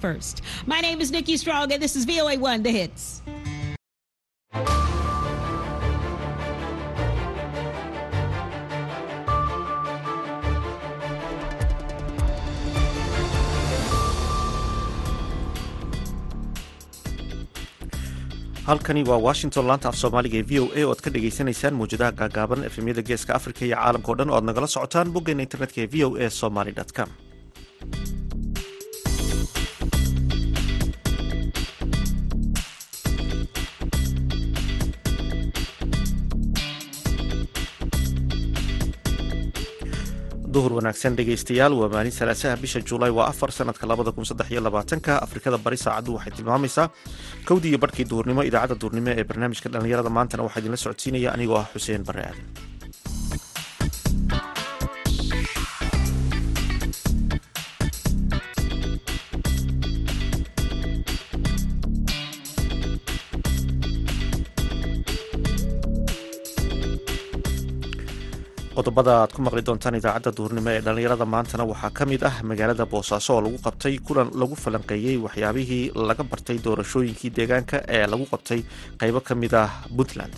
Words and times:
First, 0.00 0.42
my 0.66 0.80
name 0.80 1.00
is 1.00 1.10
Nikki 1.10 1.36
Strong, 1.36 1.72
and 1.72 1.82
this 1.82 1.96
is 1.96 2.04
VOA 2.04 2.38
One, 2.38 2.62
the 2.62 2.70
hits. 2.70 3.20
halkani 18.68 19.02
waa 19.08 19.16
washington 19.28 19.64
laanta 19.70 19.88
af 19.90 19.96
soomaaliga 20.02 20.38
ee 20.40 20.46
v 20.50 20.60
o 20.62 20.64
a 20.78 20.82
oo 20.86 20.92
ad 20.94 21.00
ka 21.04 21.10
dhagaysanaysaan 21.14 21.74
mawjadaha 21.80 22.12
gaagaaban 22.20 22.64
efemyada 22.68 23.02
geeska 23.10 23.32
afrika 23.38 23.60
iyo 23.68 23.76
caalamka 23.82 24.10
o 24.12 24.18
dhan 24.18 24.30
oo 24.32 24.38
ad 24.40 24.46
nagala 24.50 24.68
socotaan 24.76 25.12
boggeena 25.14 25.42
internetka 25.48 25.78
ee 25.84 25.88
v 25.94 26.04
o 26.06 26.08
a 26.24 26.30
somaly 26.40 26.72
com 26.98 27.10
duhur 40.58 40.72
wanaagsan 40.78 41.14
dhegaystayaal 41.18 41.74
waa 41.80 41.88
maalin 41.94 42.14
salaasaha 42.20 42.56
bisha 42.62 42.80
juulaay 42.90 43.12
waa 43.18 43.26
afar 43.32 43.50
sanadka 43.58 43.86
labada 43.90 44.10
kun 44.16 44.24
saddex 44.30 44.48
iyo 44.50 44.60
labaatanka. 44.66 45.12
Afrikada 45.26 45.58
bari 45.66 45.78
saacaddu 45.84 46.10
waxay 46.18 46.32
tilmaamaysaa 46.38 46.86
kowdii 47.48 47.70
iyo 47.72 47.78
barhkii 47.84 48.06
duhurnimo 48.12 48.42
idaacadda 48.50 48.80
duhurnimo 48.82 49.10
ee 49.20 49.24
barnaamijka 49.30 49.68
dhallinyarada 49.74 50.10
maantana 50.18 50.42
waxaa 50.46 50.60
idinla 50.62 50.76
socodsiinaya 50.84 51.30
anigoo 51.36 51.58
ah 51.62 51.66
xuseen 51.74 52.02
barre 52.08 52.22
aadan 52.30 52.46
qodobada 68.78 69.12
aad 69.20 69.32
ku 69.36 69.40
maqli 69.46 69.62
doontaan 69.68 69.96
idaacadda 69.98 70.30
duhurnimo 70.38 70.70
ee 70.74 70.80
dhallinyarada 70.86 71.26
maantana 71.34 71.64
waxaa 71.70 71.90
ka 71.98 72.04
mid 72.10 72.22
ah 72.30 72.34
magaalada 72.50 72.84
boosaaso 72.92 73.30
oo 73.36 73.40
lagu 73.46 73.58
qabtay 73.66 73.94
kulan 74.06 74.28
lagu 74.40 74.54
falanqeeyey 74.64 75.16
waxyaabihii 75.24 75.84
laga 76.08 76.24
bartay 76.32 76.58
doorashooyinkii 76.66 77.30
deegaanka 77.38 77.76
ee 77.96 78.04
lagu 78.12 78.24
qabtay 78.32 78.60
qaybo 79.00 79.20
ka 79.28 79.34
mid 79.42 79.54
ah 79.62 79.68
puntland. 79.96 80.34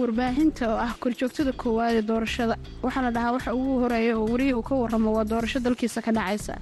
Warbaahinta 0.00 0.64
oo 0.72 0.78
ah 0.86 0.92
korjoogtada 1.02 1.52
koowaad 1.62 1.94
ee 2.00 2.04
doorashada. 2.10 2.54
Waxaa 2.84 3.02
la 3.06 3.10
dhahaa 3.16 3.32
waxa 3.36 3.50
ugu 3.58 3.72
horreeya 3.82 4.14
oo 4.20 4.26
werihi 4.32 4.52
uu 4.58 4.64
ka 4.68 4.74
waramo 4.82 5.10
waa 5.16 5.24
doorasho 5.32 5.58
dalkiisa 5.66 6.00
ka 6.06 6.12
dhacaysa. 6.18 6.54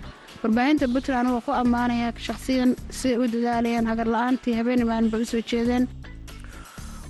Warbaahinta 0.43 0.87
puntland 0.95 1.29
waa 1.35 1.43
ku 1.47 1.53
ammaanaya 1.63 2.09
shakhsiyan 2.27 2.71
siday 2.99 3.19
u 3.23 3.27
dadaalayaan 3.35 3.87
hagarla-aantii 3.93 4.55
habeen 4.59 4.83
maalinba 4.91 5.17
u 5.23 5.25
soo 5.33 5.43
jeedeen 5.53 5.85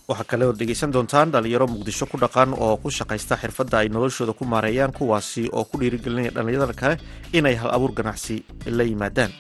waxaa 0.09 0.25
kale 0.31 0.45
ood 0.49 0.57
dhegeysan 0.61 0.93
doontaan 0.93 1.31
dhalinyaro 1.33 1.67
muqdisho 1.69 2.07
ku 2.11 2.17
dhaqan 2.23 2.55
oo 2.65 2.77
ku 2.83 2.89
shaqaysta 2.91 3.37
xirfadda 3.43 3.79
ay 3.79 3.89
noloshooda 3.89 4.33
ku 4.33 4.45
maareeyaan 4.45 4.93
kuwaasi 4.99 5.43
oo 5.53 5.65
ku 5.69 5.77
dhiirigelinaya 5.81 6.31
dhallinyarada 6.37 6.73
kale 6.81 6.95
inay 7.33 7.55
hal 7.61 7.71
abuur 7.77 7.93
ganacsi 7.93 8.37
la 8.77 8.85
yimaadaan. 8.85 9.33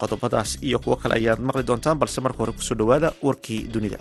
Qodobadaas 0.00 0.58
iyo 0.66 0.78
kuwo 0.78 0.96
kale 0.96 1.14
ayaad 1.20 1.40
maqli 1.44 1.62
doontaan 1.68 1.98
balse 1.98 2.20
marka 2.24 2.38
hore 2.42 2.52
ku 2.56 2.62
soo 2.64 2.74
dhowaada 2.74 3.12
warkii 3.22 3.68
dunida 3.72 4.00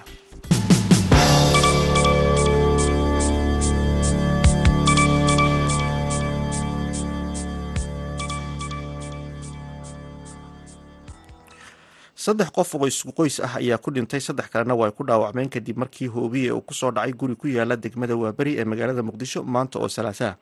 saddex 12.23 12.49
qof 12.55 12.69
oo 12.77 12.87
isku 12.91 13.11
qoys 13.17 13.37
ah 13.45 13.53
ayaa 13.61 13.77
ku 13.83 13.89
dhintay 13.95 14.19
saddex 14.27 14.47
kalena 14.53 14.75
waa 14.79 14.91
ku 14.97 15.03
dhaawacmeen 15.09 15.49
kadib 15.55 15.77
markii 15.83 16.07
hoobiye 16.15 16.51
uu 16.51 16.61
ku 16.61 16.73
soo 16.73 16.91
dhacay 16.91 17.13
guri 17.13 17.35
ku 17.35 17.47
yaalla 17.47 17.75
degmada 17.83 18.15
waaberi 18.15 18.51
ee 18.61 18.65
magaalada 18.71 19.03
muqdisho 19.09 19.43
maanta 19.43 19.79
oo 19.81 19.87
salaasaha 19.89 20.35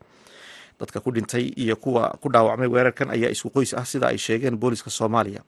dadka 0.80 1.00
ku 1.00 1.12
dhintay 1.16 1.46
iyo 1.64 1.76
kuwa 1.76 2.04
ku 2.22 2.28
dhaawacmay 2.34 2.68
weerarkan 2.68 3.10
ayaa 3.16 3.32
isku 3.36 3.50
qoys 3.56 3.72
ah 3.74 3.86
sida 3.86 4.08
ay 4.12 4.18
sheegeen 4.18 4.58
booliska 4.58 4.90
soomaaliya. 4.90 5.42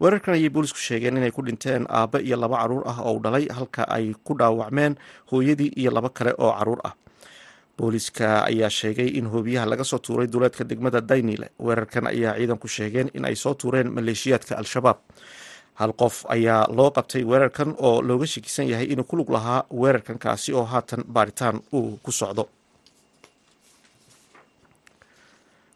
Weerarkan 0.00 0.34
ayay 0.36 0.50
boolisku 0.52 0.78
sheegeen 0.78 1.16
inay 1.16 1.32
ku 1.32 1.40
dhinteen 1.42 1.86
aabbe 1.88 2.20
iyo 2.20 2.36
laba 2.36 2.60
carruur 2.62 2.84
ah 2.86 2.98
oo 3.08 3.16
u 3.16 3.20
dhalay 3.24 3.48
halka 3.48 3.88
ay 3.88 4.12
ku 4.26 4.36
dhaawacmeen 4.36 4.94
hooyadii 5.32 5.72
iyo 5.80 5.90
laba 5.90 6.08
kale 6.12 6.34
oo 6.38 6.52
carruur 6.58 6.80
ah. 6.84 6.94
Booliska 7.78 8.44
ayaa 8.44 8.70
sheegay 8.70 9.08
in 9.18 9.26
hoobiyaha 9.32 9.66
laga 9.66 9.84
soo 9.84 9.98
tuuray 9.98 10.26
duleedka 10.28 10.64
degmada 10.64 11.00
daynile 11.00 11.48
weerarkan 11.58 12.06
ayaa 12.12 12.36
ciidanku 12.38 12.68
sheegeen 12.68 13.08
in 13.16 13.24
ay 13.24 13.34
soo 13.36 13.54
tuureen 13.54 13.88
maleeshiyaadka 13.96 14.56
al-shabaab 14.60 14.98
hal 15.80 15.92
qof 16.00 16.16
ayaa 16.34 16.62
loo 16.76 16.90
qabtay 16.96 17.22
weerarkan 17.30 17.70
oo 17.88 17.96
looga 18.08 18.26
shakisan 18.34 18.66
yahay 18.72 18.86
inuu 18.92 19.04
ku 19.10 19.14
lug 19.20 19.30
lahaa 19.36 19.60
weerarkan 19.80 20.18
kaasi 20.24 20.50
oo 20.58 20.64
haatan 20.72 21.02
baaritaan 21.14 21.56
uu 21.78 21.98
ku 22.04 22.12
socdo. 22.20 22.44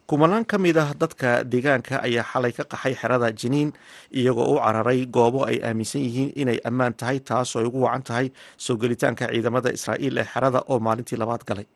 Kumanaan 0.09 0.43
ka 0.43 0.57
mid 0.59 0.75
ah 0.83 0.91
dadka 1.01 1.29
deegaanka 1.51 1.95
ayaa 2.07 2.25
xalay 2.31 2.51
ka 2.57 2.63
qaxay 2.71 2.93
xerada 3.01 3.27
jiniin 3.31 3.69
iyagoo 4.19 4.47
u 4.53 4.59
cararay 4.59 5.05
goobo 5.15 5.39
ay 5.47 5.57
aaminsan 5.67 6.01
yihiin 6.05 6.31
inay 6.41 6.59
ammaan 6.69 6.93
tahay 6.99 7.19
taas 7.29 7.55
oo 7.55 7.59
ay 7.63 7.67
ugu 7.69 7.79
wacan 7.85 8.03
tahay 8.09 8.27
soo 8.65 8.75
gelitaanka 8.81 9.31
ciidamada 9.31 9.69
israa'iil 9.77 10.17
ee 10.21 10.27
xerada 10.33 10.59
oo 10.71 10.77
maalintii 10.85 11.15
labaad 11.21 11.43
galay 11.49 11.67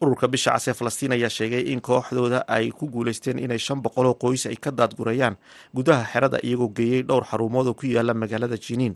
ururka 0.00 0.28
bisha 0.32 0.50
cas 0.54 0.68
ee 0.68 0.74
falastiin 0.80 1.12
ayaa 1.16 1.30
sheegay 1.36 1.62
in 1.72 1.80
kooxdooda 1.80 2.44
ay 2.56 2.70
ku 2.78 2.86
guuleysteen 2.94 3.38
inay 3.38 3.58
shan 3.66 3.80
boqoloo 3.84 4.14
qoys 4.24 4.44
ay 4.50 4.56
ka 4.64 4.70
daadgurayaan 4.70 5.36
gudaha 5.76 6.04
xerada 6.12 6.38
iyagoo 6.48 6.68
geeyey 6.78 7.02
dhowr 7.08 7.24
xarumood 7.30 7.66
oo 7.66 7.74
ku 7.74 7.86
yaalla 7.86 8.14
magaalada 8.14 8.56
jiniin 8.66 8.94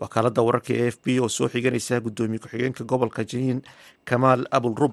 wakaalada 0.00 0.40
wararka 0.46 0.72
e 0.72 0.86
f 0.88 0.96
b 1.04 1.20
oo 1.20 1.28
soo 1.28 1.48
xiganaysa 1.52 2.00
gudoomiye 2.00 2.40
ku-xigeenka 2.40 2.84
gobolka 2.88 3.24
jiniin 3.24 3.60
kamaal 4.08 4.46
abulrub 4.50 4.92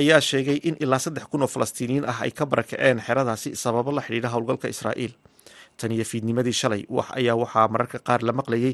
ayaa 0.00 0.20
sheegay 0.20 0.56
in 0.68 0.76
ilaa 0.80 0.98
saddex 0.98 1.24
kun 1.30 1.42
oo 1.44 1.48
falastiiniyiin 1.54 2.08
ah 2.08 2.18
ay 2.24 2.30
ka 2.32 2.46
barakaceen 2.46 2.98
xeradaasi 3.06 3.52
sababo 3.56 3.92
la 3.92 4.00
xidhiidha 4.06 4.32
howlgalka 4.32 4.68
israa'iil 4.74 5.12
tan 5.78 5.90
iyo 5.96 6.04
fiidnimadii 6.10 6.52
shalay. 6.60 6.82
Ayaa 7.18 7.36
waxaa 7.42 7.68
mararka 7.74 7.98
qaar 8.08 8.20
la 8.28 8.32
maqlayey 8.40 8.72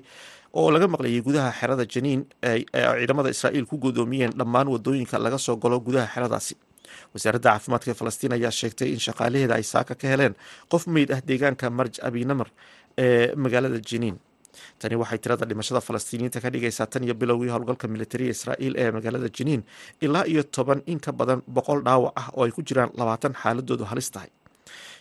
oo 0.59 0.69
laga 0.75 0.87
maqlayay 0.95 1.21
gudaha 1.27 1.51
xerada 1.61 1.85
janiin 1.95 2.21
ee 2.49 2.65
ciidamada 2.99 3.29
israa'iil 3.35 3.67
ku 3.71 3.77
gudoomiyeen 3.85 4.33
dhammaan 4.41 4.69
waddooyinka 4.75 5.17
laga 5.27 5.39
soo 5.47 5.57
galo 5.63 5.77
gudaha 5.87 6.07
xeradaasi. 6.15 6.55
Wasaaradda 7.15 7.51
caafimaadka 7.53 7.95
falastiin 8.01 8.33
ayaa 8.37 8.51
sheegtay 8.61 8.89
in 8.95 9.01
shaqaalaheeda 9.07 9.55
ay 9.59 9.63
saaka 9.73 9.95
ka 10.01 10.07
heleen 10.13 10.35
qof 10.73 10.83
meyd 10.95 11.09
ah 11.17 11.21
deegaanka 11.29 11.67
marj 11.79 11.95
abinamar 12.09 12.49
ee 13.05 13.33
magaalada 13.45 13.79
jiniin 13.91 14.17
tani 14.81 14.97
waxay 15.03 15.19
tirada 15.25 15.45
dhimashada 15.51 15.81
falastiiniyiinta 15.89 16.39
ka 16.45 16.49
dhigaysaa 16.55 16.87
tan 16.93 17.05
iyo 17.07 17.15
bilowgii 17.21 17.49
howlgalka 17.55 17.87
militariga 17.95 18.31
israa'iil 18.37 18.75
ee 18.83 18.89
magaalada 18.97 19.29
jiniin 19.39 19.63
ilaa 20.07 20.25
iyo 20.33 20.43
toban 20.57 20.81
in 20.93 20.99
ka 21.07 21.11
badan 21.21 21.41
boqol 21.57 21.81
dhaawac 21.87 22.13
ah 22.21 22.27
oo 22.37 22.43
ay 22.47 22.53
ku 22.57 22.61
jiraan 22.69 22.91
labaatan 23.01 23.33
xaaladoodu 23.43 23.85
halis 23.91 24.11
tahay 24.15 24.29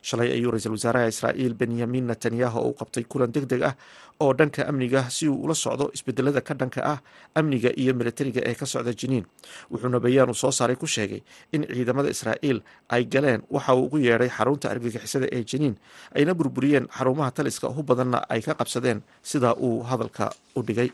shalay 0.09 0.29
ayuu 0.35 0.51
ra'iisul 0.53 0.75
wasaaraha 0.77 1.07
israa'iil 1.13 1.53
benyamin 1.61 2.05
netanyahu 2.11 2.59
uu 2.67 2.73
qabtay 2.79 3.03
kulan 3.11 3.31
deg 3.35 3.45
deg 3.51 3.61
ah 3.69 3.75
oo 4.23 4.31
dhanka 4.39 4.61
amniga 4.69 5.01
si 5.15 5.25
uu 5.29 5.37
ula 5.45 5.55
socdo 5.63 5.85
isbedelada 5.97 6.41
ka 6.47 6.53
dhanka 6.59 6.81
ah 6.93 6.99
amniga 7.39 7.69
iyo 7.81 7.93
militariga 7.99 8.41
ee 8.49 8.55
ka 8.61 8.65
socda 8.73 8.93
jiniin 9.01 9.25
wuxuuna 9.71 9.99
bayaan 10.05 10.29
uu 10.33 10.37
soo 10.41 10.51
saaray 10.59 10.77
ku 10.83 10.87
sheegay 10.95 11.21
in 11.55 11.61
ciidamada 11.69 12.09
israa'iil 12.15 12.59
ay 12.95 13.03
galeen 13.13 13.41
waxa 13.55 13.71
uu 13.77 13.85
ugu 13.87 13.97
yeedhay 14.07 14.29
xarunta 14.37 14.65
argagixisada 14.73 15.27
ee 15.37 15.43
jiniin 15.51 15.75
ayna 16.17 16.33
burburiyeen 16.39 16.85
xarumaha 16.97 17.31
taliska 17.37 17.65
ugu 17.73 17.83
badanna 17.89 18.19
ay 18.33 18.41
ka 18.47 18.53
qabsadeen 18.61 18.99
sida 19.31 19.49
uu 19.67 19.81
hadalka 19.89 20.25
u 20.57 20.61
dhigay 20.69 20.89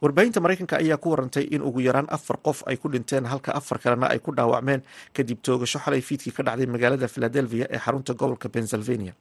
warbaahinta 0.00 0.40
maraykanka 0.40 0.80
ayaa 0.80 0.96
ku 0.96 1.12
warantay 1.12 1.44
in 1.52 1.60
ugu 1.62 1.80
yaraan 1.84 2.08
afar 2.08 2.40
qof 2.40 2.64
ay 2.66 2.76
ku 2.80 2.88
dhinteen 2.88 3.28
halka 3.28 3.52
afar 3.52 3.76
kalena 3.84 4.08
ay 4.08 4.18
ku 4.18 4.32
dhaawacmeen 4.32 4.80
kadib 5.12 5.42
toogasho 5.44 5.76
xalay 5.84 6.00
fiidkii 6.00 6.32
ka 6.32 6.42
dhacday 6.42 6.64
magaalada 6.66 7.04
philadelphia 7.08 7.66
ee 7.68 7.76
xarunta 7.78 8.14
gobolka 8.16 8.48
pennsylvania. 8.48 9.12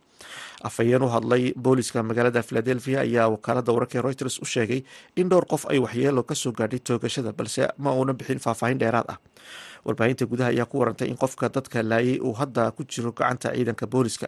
Afhayeen 0.63 1.03
u 1.03 1.09
hadlay 1.11 1.51
booliska 1.65 1.99
magaalada 2.03 2.39
philadelphia 2.43 3.03
ayaa 3.03 3.27
wakaalada 3.27 3.71
wararka 3.75 3.99
reuters 4.01 4.39
u 4.39 4.45
sheegay 4.45 4.83
in 5.19 5.27
dhowr 5.29 5.45
qof 5.51 5.67
ay 5.67 5.79
waxyeelo 5.83 6.23
ka 6.23 6.35
soo 6.35 6.51
gaadhay 6.55 6.79
toogashada 6.79 7.31
balse 7.35 7.67
ma 7.77 7.91
uuna 7.91 8.13
bixin 8.15 8.39
faahfaahin 8.39 8.79
dheeraad 8.79 9.07
ah 9.15 9.19
warbaahinta 9.85 10.25
gudaha 10.31 10.49
ayaa 10.53 10.65
ku 10.71 10.79
warantay 10.81 11.07
in 11.11 11.17
qofka 11.23 11.49
dadka 11.55 11.83
laayay 11.83 12.19
uu 12.19 12.33
hadda 12.39 12.71
ku 12.71 12.83
jiro 12.83 13.11
gacanta 13.11 13.51
ciidanka 13.55 13.85
booliska. 13.87 14.27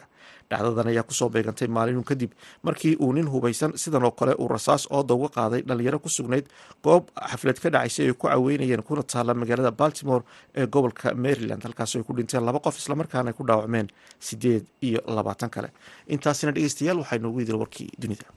Dhacdadan 0.52 0.88
ayaa 0.92 1.04
ku 1.08 1.14
soo 1.14 1.30
beegantay 1.30 1.68
maalinun 1.68 2.04
kadib 2.04 2.32
markii 2.64 2.96
uu 3.00 3.14
nin 3.14 3.28
hubaysan 3.34 3.72
sidan 3.84 4.04
oo 4.04 4.12
kale 4.12 4.34
uu 4.36 4.48
rasaas 4.48 4.84
ooda 4.92 5.14
uga 5.16 5.30
qaaday 5.38 5.62
dhalinyaro 5.70 6.00
ku 6.04 6.10
sugnayd 6.10 6.46
goob 6.84 7.04
xaflad 7.32 7.60
ka 7.64 7.70
dhacaysay 7.70 8.06
ay 8.10 8.14
ku 8.14 8.28
caweynayeen 8.28 8.84
kuna 8.84 9.04
taalla 9.04 9.34
magaalada 9.34 9.72
baltimore 9.72 10.24
ee 10.56 10.66
gobolka 10.68 11.14
maryland 11.16 11.64
halkaas 11.64 11.96
ay 11.96 12.04
ku 12.04 12.14
dhinteen 12.18 12.44
laba 12.48 12.60
qof 12.60 12.76
islamarkaana 12.82 13.32
ay 13.32 13.36
ku 13.40 13.44
dhaawacmeen 13.48 13.88
sideed 14.20 14.64
iyo 14.82 15.00
labaatan 15.18 15.50
kale. 15.50 15.70
Intaasina 16.08 16.52
dhegeystayaal 16.56 17.00
waxaa 17.04 17.20
noogu 17.24 17.40
yidil 17.42 17.60
warkii 17.64 17.90
dunida 18.02 18.28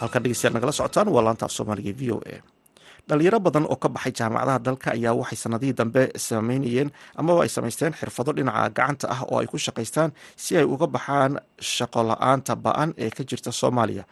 halkan 0.00 0.22
dhegeystayaal 0.24 0.54
nagala 0.56 0.72
socotaan 0.78 1.08
waa 1.14 1.24
laanta 1.26 1.44
af 1.46 1.52
soomaaliga 1.56 1.92
v 1.98 2.02
o 2.12 2.18
a. 2.34 2.36
Dhalinyaro 3.08 3.38
badan 3.46 3.64
oo 3.72 3.76
ka 3.82 3.88
baxay 3.94 4.12
jaamacadaha 4.18 4.58
dalka 4.66 4.88
ayaa 4.96 5.14
waxay 5.20 5.38
sanadihii 5.44 5.76
dambe 5.80 6.02
sameynayeen 6.28 6.88
amaba 7.20 7.40
ay 7.44 7.48
samaysteen 7.56 7.92
xirfado 8.00 8.30
dhinaca 8.36 8.68
gacanta 8.76 9.06
ah 9.14 9.20
oo 9.30 9.38
ay 9.42 9.46
ku 9.50 9.58
shaqaystaan 9.66 10.10
si 10.42 10.52
ay 10.60 10.64
uga 10.74 10.86
baxaan 10.94 11.32
shaqo 11.74 12.00
la'aanta 12.10 12.54
ba'an 12.64 12.88
ee 13.04 13.10
ka 13.16 13.22
jirta 13.30 13.50
soomaaliya. 13.60 14.04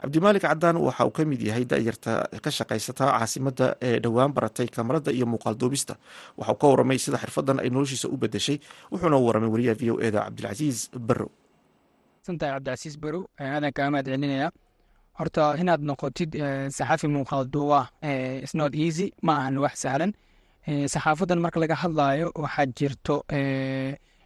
Cabdimaalik 0.00 0.42
cadaan 0.46 0.76
waxa 0.86 1.02
uu 1.06 1.10
ka 1.16 1.22
mid 1.30 1.42
yahay 1.48 1.64
da'yarta 1.72 2.12
ka 2.44 2.50
shaqaysata 2.58 3.04
caasimada 3.12 3.66
ee 3.88 3.98
dhowaan 4.04 4.32
baratay 4.36 4.66
kamarada 4.76 5.10
iyo 5.16 5.26
muuqaal 5.32 5.54
duubista. 5.60 5.94
Waxa 6.38 6.52
uu 6.52 6.58
ka 6.62 6.66
waramay 6.72 6.98
sida 7.04 7.18
xirfadan 7.22 7.58
ay 7.62 7.68
noloshiisa 7.74 8.06
u 8.08 8.16
bedeshay 8.22 8.56
wuxuuna 8.92 9.18
waramay 9.26 9.50
wariyaha 9.54 9.76
v 9.80 9.82
o 9.90 9.94
eda 10.06 10.20
cabdilcasiis 10.26 10.78
barrow 11.08 11.30
horta 15.18 15.44
inaad 15.60 15.80
noqotid 15.88 16.30
saxafi 16.76 17.06
muuqaal 17.14 17.44
duuba 17.54 17.80
snot 18.50 18.72
easy. 18.74 19.06
Ma 19.26 19.32
ahan 19.40 19.56
wax 19.64 19.74
sahlan. 19.84 20.12
Saxaafadan 20.92 21.38
marka 21.44 21.58
laga 21.62 21.74
hadlayo 21.82 22.26
waxaa 22.42 22.66
jirto 22.78 23.14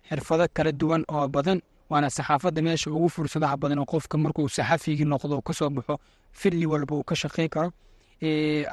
xirfado 0.08 0.44
kala 0.56 0.72
duwan 0.81 1.02
oo 1.14 1.28
badan 1.34 1.58
waana 1.90 2.08
saxaafadda 2.16 2.60
meesha 2.66 2.90
ugu 2.96 3.08
fursadaha 3.14 3.56
badan 3.62 3.78
oo 3.82 3.88
qofka 3.92 4.16
markuu 4.25 4.48
saxafigii 4.56 5.04
noqdo 5.12 5.40
ka 5.46 5.52
soo 5.58 5.70
baxo 5.76 5.94
fili 6.40 6.66
walba 6.72 6.94
uu 6.96 7.04
ka 7.10 7.14
shaqey 7.22 7.48
karo. 7.54 7.70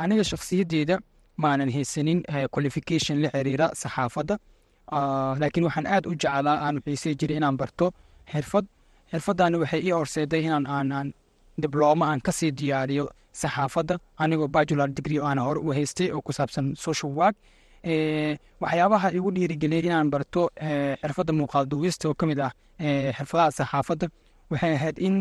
Aniga 0.02 0.24
shakhsiyadeyda 0.32 0.96
maanan 1.44 1.70
haysanin 1.76 2.20
qualification 2.54 3.16
la 3.24 3.30
xiriira 3.34 3.68
saxaafadda. 3.82 4.36
Laakiin 5.42 5.64
waxaan 5.68 5.88
aad 5.96 6.04
u 6.10 6.14
jeclaa 6.22 6.58
aan 6.66 6.76
xiisay 6.86 7.14
jiray 7.20 7.38
inaan 7.40 7.58
barto 7.62 7.86
xirfad. 8.32 8.66
Xirfadani 9.12 9.56
waxay 9.62 9.82
ii 9.88 9.92
horseeday 10.00 10.42
inaan 10.48 10.66
aan 10.76 11.08
diblooma 11.62 12.06
aan 12.12 12.20
ka 12.22 12.32
sii 12.32 12.52
diyaariyo 12.52 13.06
saxaafadda. 13.42 13.96
Anigoo 14.18 14.48
bacular 14.48 14.88
degree 14.98 15.20
aan 15.22 15.40
hore 15.40 15.60
u 15.60 15.72
haystay 15.78 16.12
oo 16.12 16.22
ku 16.22 16.32
saabsan 16.34 16.76
social 16.76 17.12
work. 17.20 17.36
Waxyaabaha 18.62 19.12
igu 19.18 19.30
dhiirigeliyay 19.36 19.86
inaan 19.90 20.10
barto 20.14 20.50
xirfadda 21.02 21.34
muuqaal 21.40 21.66
duwista 21.72 22.10
oo 22.10 22.14
ka 22.20 22.26
ah 22.48 22.52
xirfadaha 23.18 23.52
saxaafadda 23.60 24.08
waxay 24.52 24.74
ahayd 24.78 24.98
in 25.08 25.16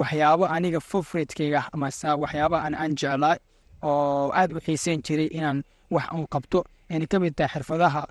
waxyaabo 0.00 0.44
aniga 0.54 0.80
fofretkeyga 0.90 1.60
ama 1.72 1.88
waxyaaba 2.22 2.56
aan 2.64 2.74
aan 2.74 2.92
jeclaa 3.00 3.36
oo 3.82 4.30
aad 4.40 4.50
u 4.56 4.60
xiiseyn 4.66 5.00
jiray 5.06 5.28
inaan 5.38 5.58
wax 5.90 6.06
u 6.12 6.26
qabto. 6.34 6.58
Ayna 6.90 7.06
ka 7.06 7.18
tahay 7.36 7.50
xirfadaha 7.54 8.02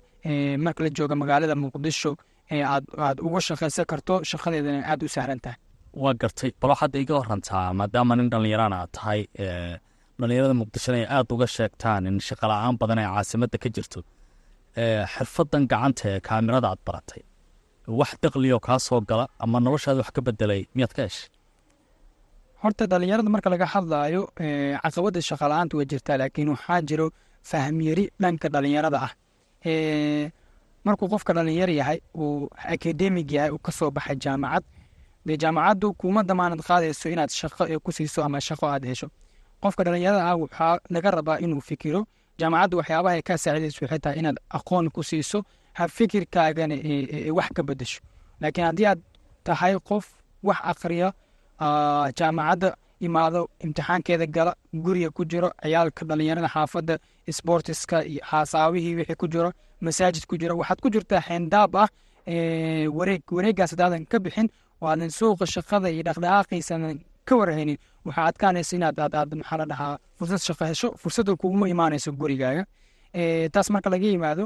marka 0.64 0.80
la 0.84 0.90
jooga 0.96 1.14
magaalada 1.14 1.54
muqdisho 1.54 2.10
aad 2.50 3.18
uga 3.26 3.40
shaqaysan 3.48 3.84
karto 3.90 4.14
shaqadeedana 4.30 4.80
aad 4.90 5.00
u 5.04 5.08
sahlan 5.08 5.40
tahay 5.44 5.58
waa 6.02 6.14
gartay 6.22 6.50
bal 6.60 6.70
waxaad 6.72 6.94
iga 7.02 7.14
warantaa 7.20 7.66
maadaama 7.80 8.14
nin 8.18 8.28
dhallinyarana 8.32 8.78
tahay 8.96 9.20
dhallinyarada 10.18 10.54
muqdishona 10.62 10.96
ay 11.00 11.06
aada 11.16 11.30
uga 11.34 11.46
sheegtaan 11.56 12.06
in 12.10 12.16
shaqo 12.28 12.44
la'aan 12.50 12.74
badan 12.80 12.98
ee 13.02 13.08
caasimadda 13.14 13.58
ka 13.64 13.68
jirto. 13.76 14.00
Xirfadan 15.14 15.62
gacanta 15.72 16.04
ee 16.12 16.20
kaamirada 16.28 16.66
aad 16.72 16.80
baratay. 16.86 17.22
Wax 17.98 18.10
daqliyo 18.22 18.58
kaa 18.66 18.78
soo 18.86 19.00
gala 19.10 19.24
ama 19.44 19.58
noloshaada 19.66 19.98
wax 20.02 20.10
ka 20.16 20.20
bedelay 20.26 20.60
miyaad 20.76 20.92
ka 20.96 21.02
heshay? 21.06 21.28
Horta 22.62 22.84
dhallinyarada 22.90 23.30
marka 23.34 23.48
laga 23.54 23.66
hadlaayo 23.74 24.22
caqabada 24.84 25.20
shaqa 25.28 25.44
la'aanta 25.50 25.74
way 25.78 25.86
jirtaa 25.92 26.16
laakiin 26.20 26.48
waxaa 26.54 26.80
jiro 26.88 27.06
fahmyari 27.50 28.04
dhanka 28.22 28.46
dhallinyarada 28.54 28.98
ah. 29.06 29.12
Markuu 30.86 31.06
qofka 31.12 31.32
dhalinyar 31.36 31.70
yahay 31.80 31.98
uu 32.22 32.48
akademig 32.74 33.28
yahay 33.36 33.50
uu 33.54 33.60
ka 33.66 33.72
soo 33.78 33.90
baxay 33.96 34.16
jaamacad 34.24 34.64
dee 35.26 35.36
jaamacaddu 35.42 35.92
kuma 36.00 36.22
damaanad 36.22 36.60
qaadayso 36.68 37.06
inaad 37.14 37.30
shaqo 37.40 37.62
ku 37.84 37.90
siiso 37.92 38.24
ama 38.24 38.40
shaqo 38.40 38.66
aad 38.68 38.84
hesho 38.90 39.08
qofka 39.62 39.84
dhalinyarada 39.84 40.24
ah 40.30 40.36
waxaa 40.36 40.78
laga 40.94 41.10
rabaa 41.10 41.38
inuu 41.44 41.60
fikiro 41.60 42.00
jaamacaddu 42.40 42.76
waxyaabaha 42.80 43.22
kaa 43.28 43.38
saacidayso 43.44 43.98
tahay 44.04 44.18
inaad 44.18 44.36
aqoon 44.58 44.90
ku 44.90 45.02
siiso 45.02 45.38
ha 45.78 45.88
fikirkaagana 45.88 46.76
wax 47.38 47.48
ka 47.56 47.62
bedesho 47.68 48.00
laakiin 48.40 48.66
haddii 48.68 48.86
aad 48.86 49.00
tahay 49.44 49.74
qof 49.88 50.04
wax 50.42 50.58
akriya 50.72 51.08
jaamacadda 52.18 52.76
imaado 53.00 53.40
imtixaankeeda 53.64 54.26
gala 54.26 54.52
guriga 54.84 55.10
ku 55.10 55.24
jiro 55.24 55.48
ciyaalka 55.62 56.04
dhalinyarada 56.08 56.48
xaafadda 56.48 56.94
sportiska 57.38 58.04
iyo 58.04 58.20
haasaawihii 58.30 58.94
wixii 58.94 59.14
ku 59.22 59.26
jiro 59.28 59.52
masaajid 59.80 60.24
ku 60.26 60.36
jiro 60.40 60.56
waxaad 60.60 60.80
ku 60.84 60.88
jirtaa 60.94 61.20
xeendaab 61.20 61.76
ah 61.76 61.88
wareeg 62.98 63.22
wareegaas 63.36 63.70
hadaadan 63.74 64.04
ka 64.06 64.18
bixin 64.18 64.48
oo 64.84 64.88
aadan 64.92 65.10
suuqa 65.18 65.44
shaqada 65.54 65.88
iyo 65.94 66.02
dhaqdhaqaaqiisanan 66.08 66.96
ka 67.28 67.34
warhaynin 67.40 67.78
waxaa 68.06 68.26
adkaanaysa 68.30 68.72
inaad 68.78 68.96
aad 69.04 69.14
aad 69.20 69.30
maxaa 69.40 69.58
la 69.60 69.66
dhahaa 69.72 69.94
fursad 70.18 70.40
shaqo 70.48 70.64
hesho 70.70 70.88
fursadda 71.02 71.32
kuguma 71.42 71.66
imaanayso 71.74 72.10
gurigaaga. 72.20 72.62
Taas 73.54 73.68
marka 73.74 73.88
laga 73.94 74.06
yimaado 74.14 74.44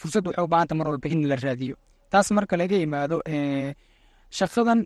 fursad 0.00 0.22
waxay 0.28 0.44
u 0.46 0.48
baahanta 0.52 0.74
mar 0.78 0.86
walba 0.90 1.08
in 1.14 1.22
la 1.30 1.36
raadiyo. 1.46 1.74
Taas 2.12 2.28
marka 2.36 2.54
laga 2.60 2.76
yimaado 2.82 3.16
shaqadan 4.38 4.80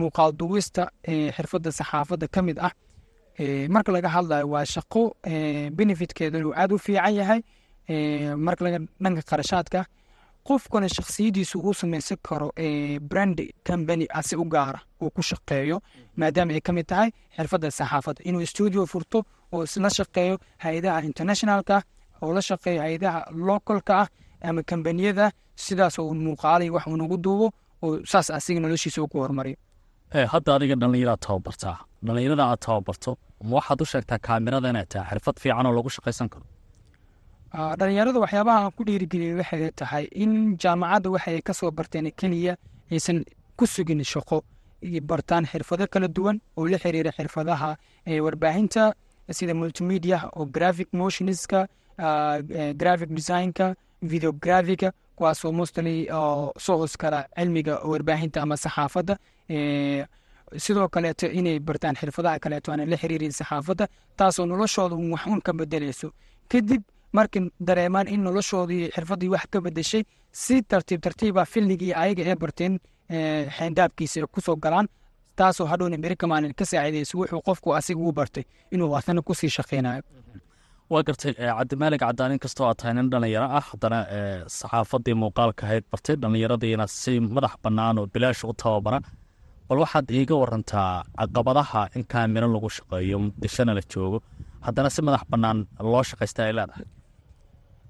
muuqaal 0.00 0.30
duwista 0.40 0.82
xirfadda 1.36 1.70
saxaafadda 1.78 2.26
ka 2.34 2.40
mid 2.46 2.58
ah 2.66 2.72
marka 3.74 3.90
laga 3.96 4.08
hadlayo 4.16 4.46
waa 4.54 4.64
shaqo 4.74 5.02
benefitkeedu 5.78 6.36
uu 6.48 6.54
aad 6.60 6.70
u 6.72 6.78
fiican 6.86 7.14
yahay. 7.20 7.40
Marka 8.46 8.62
laga 8.66 8.78
dhanka 9.04 9.22
qarashaadka 9.30 9.80
qofkuna 10.48 10.88
shaksiyadiisu 10.96 11.56
uu 11.66 11.74
samaysan 11.80 12.18
karo 12.28 12.48
brand 13.10 13.38
company 13.68 14.06
asi 14.18 14.34
u 14.36 14.44
gaara 14.54 14.80
uu 15.02 15.10
ku 15.16 15.22
shaqeeyo 15.30 15.76
maadaama 16.20 16.52
ay 16.56 16.60
ka 16.66 16.72
mid 16.72 16.86
tahay 16.86 17.10
xirfadda 17.36 17.68
saxaafadda. 17.78 18.20
Inuu 18.28 18.46
studio 18.46 18.86
furto 18.92 19.18
oo 19.52 19.64
la 19.84 19.90
shaqeeyo 19.98 20.34
hay'adaha 20.64 20.98
internationalka 21.10 21.82
oo 22.22 22.32
la 22.36 22.40
shaqeeyo 22.48 22.80
hay'adaha 22.84 23.20
localka 23.48 23.92
ah 24.02 24.06
ama 24.48 24.62
kambaniyada 24.70 25.30
sidaas 25.64 25.98
oo 25.98 26.14
muuqaalay 26.26 26.70
wax 26.74 26.84
uu 26.86 26.96
nagu 27.02 27.16
duubo 27.24 27.46
oo 27.84 27.98
saas 28.12 28.30
asiga 28.38 28.60
noloshiisa 28.60 28.98
uu 29.02 29.08
ku 29.12 29.18
horumariyo 29.22 29.56
hadda 30.32 30.50
adiga 30.56 30.74
dhallinyaraad 30.82 31.20
tababartaa. 31.26 31.76
Dhallinyarada 32.06 32.44
aad 32.50 32.60
tababarto 32.66 33.10
ma 33.48 33.52
waxaad 33.58 33.80
u 33.82 33.84
sheegtaa 33.92 34.18
kaamirada 34.26 34.68
inay 34.72 34.86
tahay 34.92 35.08
xirfad 35.10 35.36
fiican 35.42 35.66
oo 35.68 35.74
lagu 35.78 35.90
shaqaysan 35.96 36.28
karo 36.32 36.44
dhalinyarada 37.52 38.18
waxyaabaha 38.24 38.58
aan 38.64 38.72
ku 38.76 38.84
dhiirigeliyay 38.84 39.34
waxay 39.40 39.70
tahay 39.80 40.04
in 40.24 40.56
jaamacadda 40.62 41.10
waxay 41.10 41.40
ka 41.42 41.52
soo 41.54 41.70
barteen 41.70 42.10
keliya 42.20 42.56
aysan 42.90 43.24
ku 43.56 43.66
sugin 43.66 44.00
shaqo 44.12 44.42
bartaan 45.10 45.44
xirfado 45.46 45.86
kala 45.92 46.08
duwan 46.08 46.40
oo 46.56 46.66
la 46.68 46.78
xiriira 46.78 47.12
xirfadaha 47.18 47.76
warbaahinta 48.26 48.94
sida 49.30 49.54
multimedia 49.54 50.18
oo 50.36 50.44
graphic 50.46 50.88
motionska 50.92 51.68
graphic 52.80 53.10
designka 53.16 53.74
videographica 54.02 54.92
kuwaasoo 55.16 55.52
mostly 55.52 56.06
soo 56.64 56.76
hoos 56.80 56.96
kala 56.96 57.28
cilmiga 57.38 57.74
warbaahinta 57.90 58.42
ama 58.42 58.56
saxaafadda 58.56 59.14
sidoo 60.64 60.88
kaleeto 60.88 61.26
inay 61.38 61.58
bartaan 61.60 61.94
xirfadaha 62.00 62.38
kaleeto 62.44 62.72
aanan 62.72 62.88
la 62.92 62.96
xiriirin 62.96 63.32
saxaafadda 63.32 63.84
taasoo 64.16 64.46
noloshooda 64.46 64.96
wax 64.96 65.24
ka 65.46 65.52
bedeleyso 65.52 66.08
kadib 66.48 66.82
markay 67.18 67.42
dareemaan 67.68 68.06
in 68.14 68.20
noloshoodii 68.26 68.82
xirfaddii 68.94 69.30
wax 69.34 69.44
ka 69.52 69.58
bedeshay 69.66 70.02
si 70.42 70.54
tartiib 70.70 71.00
tartiiba 71.06 71.42
filligii 71.52 71.92
ayaga 72.02 72.22
ee 72.30 72.36
barteen 72.42 72.74
xeendaabkiisa 73.56 74.26
ku 74.34 74.40
soo 74.46 74.56
galaan 74.64 74.86
taasoo 75.38 75.66
hadhowna 75.72 75.96
beri 76.04 76.16
kamaalin 76.22 76.54
ka 76.58 76.64
saacidayso 76.70 77.14
wuxuu 77.20 77.40
qofku 77.48 77.68
asiga 77.78 78.00
u 78.08 78.12
bartay 78.18 78.44
inuu 78.74 78.90
asana 78.98 79.20
ku 79.22 79.32
sii 79.40 79.50
shaqeynayo 79.56 80.02
waa 80.92 81.02
gartay 81.08 81.32
cabdimaalig 81.34 82.00
cadaan 82.04 82.32
inkastoo 82.36 82.66
aad 82.68 82.76
tahay 82.80 82.94
nin 82.98 83.10
dhallinyaro 83.12 83.46
ah 83.58 83.64
haddana 83.70 83.98
saxaafadii 84.58 85.14
muuqaalka 85.22 85.62
ahayd 85.66 85.84
bartay 85.92 86.16
dhallinyaradiina 86.22 86.86
si 87.00 87.12
madax 87.36 87.54
bannaan 87.64 87.98
oo 87.98 88.06
bilaash 88.14 88.44
u 88.50 88.52
tababara. 88.62 88.98
Bal 89.68 89.78
waxaad 89.84 90.06
iiga 90.18 90.34
warantaa 90.42 90.90
caqabadaha 91.20 91.82
in 91.96 92.04
kaamiro 92.12 92.46
lagu 92.54 92.68
shaqeeyo 92.76 93.16
muqdishona 93.26 93.72
la 93.78 93.82
joogo 93.92 94.18
haddana 94.66 94.88
si 94.94 95.00
madax 95.06 95.22
bannaan 95.32 95.58
loo 95.92 96.02
shaqaysta 96.10 96.40
ay 96.46 96.52
leedahay 96.58 96.84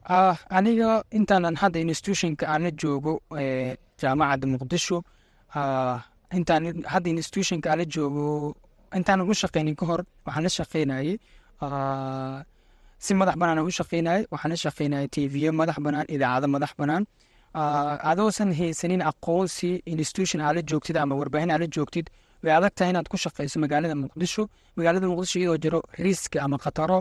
aniga 0.07 1.03
intaanan 1.19 1.55
hadda 1.63 1.79
institutionka 1.81 2.45
aan 2.53 2.63
la 2.67 2.71
joogo 2.83 3.13
jaamacadda 4.01 4.47
muqdisho 4.55 4.99
intaan 6.39 6.63
hadda 6.93 7.09
institutionka 7.11 7.67
aan 7.71 7.79
la 7.79 7.85
joogo 7.95 8.55
intaanan 8.99 9.29
u 9.31 9.35
shaqeynin 9.43 9.75
ka 9.81 9.85
hor 9.87 10.01
waxaan 10.27 10.43
la 10.47 10.51
shaqeynayay 10.59 11.11
si 13.05 13.15
madax 13.15 13.37
banaan 13.41 13.59
u 13.69 13.71
shaqeynayay 13.79 14.23
waxaan 14.33 14.51
la 14.55 14.59
shaqeynayay 14.65 15.09
tv 15.15 15.35
madax 15.61 15.77
banaan 15.87 16.07
idaacado 16.15 16.47
madax 16.55 16.73
banaan. 16.81 17.05
Adoosan 18.11 18.51
haysanin 18.59 19.03
aqoonsi 19.11 19.71
institution 19.87 20.41
aad 20.41 20.57
joogtid 20.71 20.97
ama 20.97 21.15
warbaahin 21.21 21.51
aad 21.55 21.65
joogtid 21.77 22.07
way 22.43 22.53
adag 22.59 22.73
tahay 22.77 22.91
inaad 22.93 23.09
ku 23.13 23.17
shaqeyso 23.25 23.57
magaalada 23.65 23.95
muqdisho. 24.05 24.43
Magaalada 24.77 25.07
muqdisho 25.13 25.37
iyadoo 25.41 25.59
jiro 25.65 25.81
riski 26.05 26.39
ama 26.45 26.57
khataro 26.65 26.99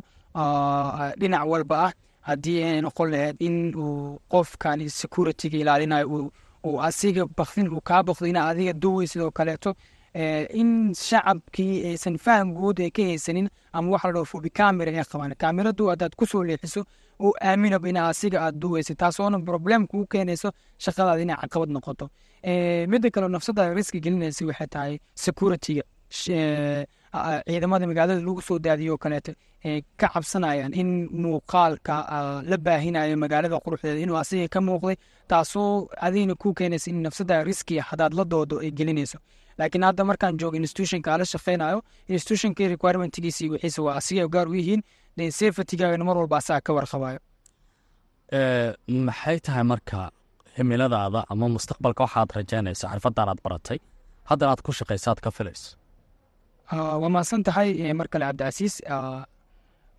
dhinac 1.22 1.44
walba 1.52 1.76
ah 1.86 1.92
haddii 2.22 2.64
ay 2.64 2.82
noqon 2.82 3.10
lahayd 3.12 3.36
in 3.40 3.76
uu 3.76 4.20
qofkani 4.30 4.90
securityga 4.90 5.58
ilaalinayo 5.58 6.32
uu 6.66 6.82
asiga 6.82 7.26
bakdin 7.38 7.68
uu 7.74 7.82
kaa 7.82 8.04
bakdo 8.04 8.28
ina 8.28 8.48
adiga 8.48 8.74
duwey 8.74 9.08
sidoo 9.08 9.32
kaleeto 9.32 9.74
eh, 10.14 10.48
in 10.54 10.94
shacabkii 10.94 11.86
aysan 11.90 12.18
faham 12.18 12.54
guud 12.54 12.80
ay 12.80 12.92
ka 12.92 13.02
haysanin 13.04 13.50
ama 13.74 13.92
waxa 13.92 14.08
la 14.08 14.14
dhaho 14.14 14.26
fobi 14.26 14.50
camera 14.50 14.92
ay 14.92 15.04
qabaan. 15.04 15.34
Kaamiradu 15.36 15.88
haddaad 15.90 16.16
ku 16.16 16.26
soo 16.26 16.44
leexiso 16.44 16.84
oo 17.20 17.34
aaminaba 17.42 17.90
in 17.90 17.98
asiga 17.98 18.42
aad 18.42 18.56
duweysa 18.60 18.96
taasoona 18.96 19.40
problem 19.40 19.88
kuu 19.88 20.06
keenayso 20.06 20.52
shaqadaada 20.78 21.22
inay 21.22 21.36
caqabad 21.42 21.70
noqoto. 21.70 22.10
Eh, 22.44 22.88
midda 22.90 23.10
kale 23.10 23.28
nafsada 23.30 23.74
riski 23.74 24.00
gelinaysa 24.02 24.46
waxay 24.46 24.68
tahay 24.68 25.00
securityga 25.16 25.84
eh, 26.30 26.86
ciidamada 27.48 27.88
magaalada 27.88 28.22
lagu 28.22 28.42
soo 28.42 28.60
daadiyo 28.60 28.98
kaleeto 28.98 29.34
ka 30.00 30.08
cabsanayaan 30.14 30.74
in 30.82 30.90
muuqaalka 31.24 31.96
ah, 32.16 32.42
la 32.52 32.58
baahinayo 32.58 33.16
magaalada 33.24 33.58
quruxdeeda 33.66 34.00
inuu 34.06 34.18
asiga 34.24 34.48
ka 34.54 34.60
muuqday 34.68 34.98
taasoo 35.32 35.88
adigna 36.08 36.36
ku 36.36 36.54
keenaysa 36.54 36.90
in 36.92 37.02
nafsada 37.06 37.44
riskiya 37.50 37.84
hadaad 37.90 38.14
la 38.20 38.24
doodo 38.32 38.56
ay 38.64 38.72
gelinayso. 38.72 39.18
Laakiin 39.60 39.84
hadda 39.90 40.04
markaan 40.04 40.38
joogo 40.42 40.58
institutionka 40.58 41.14
ala 41.14 41.26
shaqeynayo 41.34 41.80
institutionka 42.16 42.68
requirementgiisi 42.74 43.50
wixiisa 43.54 43.82
waa 43.86 43.96
asiga 44.02 44.28
gaar 44.28 44.48
u 44.48 44.56
yihiin 44.60 44.82
de 45.18 46.04
mar 46.08 46.18
walba 46.18 46.38
asaga 46.38 46.62
ka 46.62 46.74
warqabayo 46.74 47.20
maxay 49.08 49.40
tahay 49.46 49.64
marka 49.64 50.12
himiladaada 50.58 51.26
ama 51.32 51.46
mustaqbalka 51.56 52.02
waxaad 52.06 52.30
rajaynaysa 52.38 52.86
xirfadan 52.94 53.30
aad 53.30 53.40
baratay? 53.46 53.80
Haddana 54.30 54.52
aad 54.52 54.62
ku 54.66 54.72
shaqaysa 54.72 55.08
aad 55.12 55.20
ka 55.26 55.30
filayso. 55.38 55.76
Ah, 56.72 56.96
waa 57.02 57.10
mahadsan 57.16 57.44
tahay 57.44 57.94
mar 58.00 58.08
kale 58.08 58.26
cabdicasiis 58.30 58.76
Ah, 58.96 59.26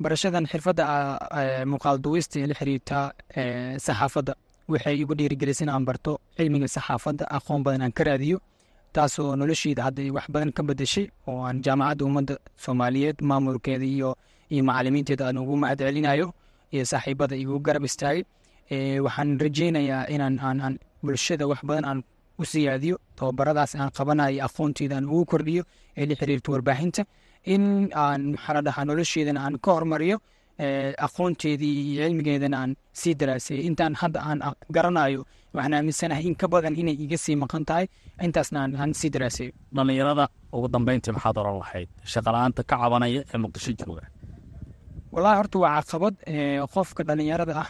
barashadan 0.01 0.47
xirfadda 0.47 0.83
ah, 0.87 1.41
eh, 1.41 1.65
muuqaal 1.65 1.99
duwista 1.99 2.41
ee 2.41 2.47
la 2.47 2.55
xiriirta 2.55 3.13
eh, 3.37 3.75
saxaafadda. 3.79 4.35
Waxay 4.69 5.01
igu 5.03 5.15
dhiirigelisay 5.15 5.65
in 5.67 5.71
aan 5.71 5.85
barto 5.85 6.21
cilmiga 6.37 6.69
saxaafadda 6.69 7.25
aqoon 7.37 7.63
badan 7.63 7.83
aan 7.83 7.93
ka 7.93 8.05
raadiyo 8.05 8.39
taasoo 8.93 9.37
nolosheyda 9.37 9.83
hadda 9.87 10.13
wax 10.13 10.27
badan 10.31 10.53
ka 10.53 10.63
bedeshay 10.63 11.07
oo 11.27 11.45
aan 11.45 11.63
jaamacadda 11.65 12.05
ummadda 12.05 12.35
soomaaliyeed 12.57 13.17
maamulkeeda 13.21 13.85
iyo 13.85 14.17
iyo 14.51 14.63
macalimiinteeda 14.65 15.27
aan 15.27 15.39
ugu 15.39 15.57
mahad 15.57 15.81
iyo 16.73 16.85
saaxiibada 16.85 17.37
igu 17.37 17.61
garab 17.61 17.85
istaagay. 17.85 18.25
Eh, 18.71 18.99
waxaan 19.05 19.39
rajeynayaa 19.41 20.07
inaan 20.09 20.39
aan 20.41 20.59
aan 20.61 20.75
bulshada 21.03 21.45
wax 21.51 21.61
badan 21.69 21.85
aan 21.85 22.01
u 22.39 22.45
siyaadiyo 22.45 22.97
tababaradaas 23.17 23.75
aan 23.75 23.91
qabanayo 23.91 24.45
aqoonteeda 24.47 24.97
aan 24.97 25.07
ugu 25.13 25.25
kordhiyo 25.25 25.63
ee 25.97 26.07
la 26.07 26.15
xiriirta 26.15 26.53
warbaahinta 26.53 27.03
in 27.55 27.91
aan 27.95 28.23
maxaa 28.35 28.55
la 28.57 28.63
dhahaa 28.67 28.85
nolosheedana 28.89 29.41
aan 29.47 29.55
ka 29.65 29.71
hormariyo 29.77 30.17
aqoonteedii 31.07 31.75
iyo 31.93 32.03
cilmigeedana 32.09 32.57
aan 32.63 32.73
sii 33.01 33.15
daraaseeyo 33.21 33.63
intaan 33.69 33.95
hadda 34.03 34.19
aan 34.29 34.39
garanayo 34.75 35.25
waxaan 35.55 35.75
aaminsanahay 35.79 36.25
in 36.31 36.35
ka 36.41 36.47
badan 36.49 36.75
inay 36.81 36.97
iga 37.05 37.17
sii 37.25 37.37
maqan 37.37 37.65
tahay. 37.65 37.87
Intaasna 38.27 38.59
aan, 38.83 38.95
sii 38.95 39.11
daraaseeyo 39.15 39.53
dhallinyarada 39.75 40.25
ugu 40.53 40.69
dambeyntii 40.75 41.13
maxaad 41.17 41.37
oran 41.43 41.59
lahayd 41.63 41.89
shaqala-aanta 42.13 42.63
ka 42.71 42.77
cabanaya 42.83 43.21
ee 43.35 43.39
muqdisho 43.45 43.73
jooga. 43.81 44.03
Wallaahi 45.13 45.37
horta 45.41 45.59
waa 45.65 45.83
caqabad 45.83 46.15
qofka 46.75 47.03
dhalinyarada 47.09 47.53
ah 47.63 47.69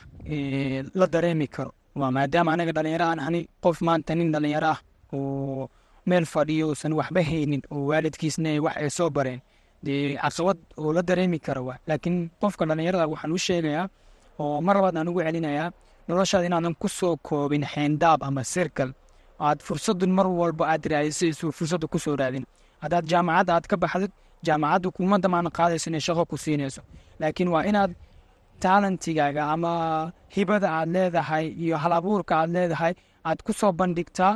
la 1.01 1.07
dareemi 1.15 1.47
karo. 1.55 1.73
Waa 2.01 2.11
maadaama 2.17 2.53
anaga 2.55 2.73
dhalinyaro 2.77 3.05
aan 3.11 3.21
ani 3.29 3.41
qof 3.65 3.79
maanta 3.87 4.15
nin 4.15 4.33
dhalinyaro 4.35 4.69
ah 4.75 4.79
oo 5.15 5.69
meel 6.07 6.27
fadhiyo 6.35 6.65
uusan 6.69 6.93
waxba 6.99 7.21
haynin 7.31 7.63
oo 7.75 7.83
waalidkiisna 7.91 8.51
wax 8.67 8.77
ay 8.83 8.91
soo 8.99 9.11
bareen 9.17 9.41
dee 9.87 10.17
caqabad 10.23 10.59
oo 10.83 10.91
la 10.97 11.03
dareemi 11.09 11.39
karo 11.47 11.63
laakiin 11.89 12.17
qofka 12.41 12.63
dhalinyarada 12.69 13.07
waxaan 13.13 13.33
u 13.37 13.39
sheegayaa 13.47 13.87
oo 14.43 14.61
mar 14.67 14.75
labaad 14.79 14.97
aan 15.01 15.09
ugu 15.11 15.21
celinayaa 15.27 15.69
noloshaada 16.09 16.47
inaadan 16.49 16.75
ku 16.83 16.89
soo 16.99 17.15
koobin 17.29 17.65
xeendaab 17.73 18.21
ama 18.29 18.43
sirkal 18.55 18.91
aad 19.47 19.59
fursadun 19.67 20.11
mar 20.19 20.27
walba 20.41 20.65
aad 20.73 20.83
raadisayso 20.93 21.47
fursadda 21.59 21.87
ku 21.93 21.99
soo 22.05 22.17
raadin 22.21 22.45
haddaad 22.83 23.05
jaamacadda 23.13 23.51
aad 23.57 23.67
ka 23.71 23.77
baxdid 23.83 24.13
jaamacaddu 24.47 24.89
kuma 24.97 25.17
damaana 25.25 25.51
qaadayso 25.59 25.87
inay 25.91 26.03
shaqo 26.07 26.23
ku 26.31 26.37
siinayso 26.45 26.81
laakiin 27.21 27.49
waa 27.55 27.65
inaad 27.71 27.93
taalantigaaga 28.63 29.43
ama 29.55 29.73
hibada 30.35 30.69
aad 30.79 30.89
leedahay 30.97 31.47
iyo 31.65 31.77
hal 31.83 31.93
abuurka 31.99 32.33
aad 32.41 32.51
leedahay 32.57 32.95
aad 33.29 33.39
ku 33.47 33.53
soo 33.61 33.73
bandhigtaa 33.81 34.33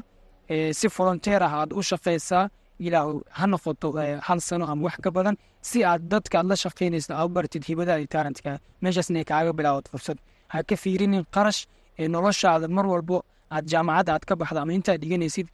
si 0.79 0.87
volunteer 0.97 1.43
ah 1.47 1.53
aad 1.61 1.71
u 1.79 1.83
shaqaysaa 1.91 2.45
ilaa 2.87 3.05
ha 3.39 3.45
noqoto 3.53 3.89
hal 4.27 4.41
sano 4.49 4.65
ama 4.73 4.83
wax 4.87 4.97
ka 5.05 5.11
badan 5.17 5.37
si 5.69 5.79
aad 5.91 6.03
dadka 6.13 6.35
aad 6.41 6.47
la 6.53 6.57
shaqaynaysa 6.65 7.11
aad 7.21 7.29
u 7.31 7.35
bartid 7.37 7.63
hibadaada 7.71 8.01
iyo 8.03 8.11
taalantigaaga 8.15 8.59
meeshaasna 8.85 9.25
kaaga 9.31 9.53
bilaawad 9.59 9.87
fursad 9.93 10.19
ha 10.53 10.57
ka 10.71 10.77
fiirinin 10.83 11.25
qarash 11.37 11.61
ee 12.03 12.09
noloshaada 12.17 12.67
mar 12.77 12.87
walbo 12.93 13.17
aad 13.57 13.65
jaamacadda 13.73 14.11
aad 14.17 14.25
ka 14.31 14.35
baxda 14.41 14.61
ama 14.65 14.73
intaad 14.79 14.99
dhiganaysid 15.05 15.49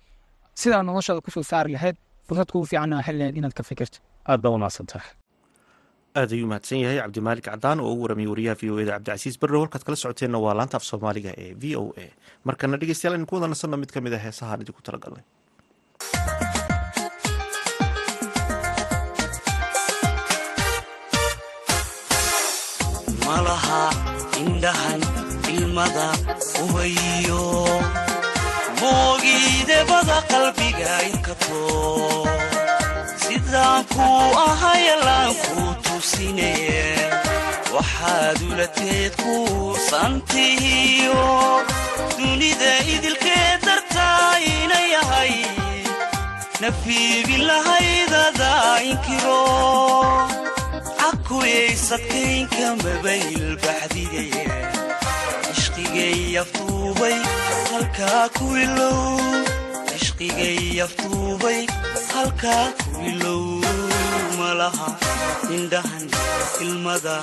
sidaa 0.63 0.83
noloshaada 0.91 1.21
ku 1.27 1.31
soo 1.37 1.45
saari 1.53 1.71
lahayd 1.77 1.97
fursad 2.29 2.49
kugu 2.53 2.67
fiican 2.71 2.93
aa 2.97 3.03
heli 3.07 3.19
lahayd 3.23 3.37
inaad 3.41 3.55
ka 3.59 3.63
fikirto 3.71 3.99
aad 4.31 4.41
baa 4.45 4.53
umahadsantahay 4.59 5.11
aad 6.21 6.31
ayuu 6.37 6.49
mahadsan 6.53 6.79
yahay 6.85 6.99
cabdimaalik 7.03 7.45
cadaan 7.49 7.79
oo 7.85 7.91
ugu 7.95 8.03
waramiyey 8.07 8.31
wariyaha 8.33 8.57
v 8.61 8.71
o 8.73 8.75
eda 8.83 8.93
cabdicasiis 8.97 9.37
barrow 9.43 9.61
halkaad 9.65 9.83
kala 9.87 9.97
socoteenna 10.03 10.39
waa 10.45 10.55
laanta 10.59 10.77
af 10.81 10.85
soomaaliga 10.91 11.31
ee 11.45 11.53
v 11.63 11.65
o 11.83 11.85
a 12.05 12.07
markana 12.49 12.77
dhegeystayaal 12.81 13.15
aynu 13.17 13.27
ku 13.31 13.35
wada 13.39 13.49
nasanno 13.55 13.77
mid 13.83 13.91
ka 13.95 14.01
mid 14.07 14.13
a 14.13 14.19
heesahaan 14.25 14.61
idinku 14.65 14.83
talagalnay 14.89 15.25
malaha 23.33 23.83
indhahan 24.41 25.01
ilmada 25.57 26.09
ubayo 26.63 27.45
moogiidebada 28.81 30.19
qalbiga 30.33 30.93
inkato 31.11 31.61
sidaan 33.25 33.83
kuu 33.95 34.27
ahayalaan 34.47 35.33
kuu 35.45 35.71
tusine 35.87 36.53
waxaad 37.77 38.39
ulateed 38.51 39.13
kuusantihiyo 39.23 41.23
dunida 42.19 42.73
idilkee 42.95 43.49
dartaa 43.67 44.29
ina 44.53 44.79
yahay 44.95 45.35
nafiibin 46.63 47.43
lahaydada 47.51 48.53
inkiro 48.91 49.41
cakuyaysadkaynka 51.43 52.67
mabayl 52.83 53.47
baxdigaye 53.65 54.45
ishqigay 55.53 56.39
aftuubay 56.43 57.19
halkaa 57.71 58.25
ku 58.39 58.47
ilow. 58.65 59.19
Ishqigay 59.99 60.81
aftuubay 60.87 61.61
halkaa 62.15 62.67
ku 62.83 62.91
ilow. 63.11 63.43
Malaha 64.39 64.89
indhahan 65.57 66.07
ilmada 66.65 67.17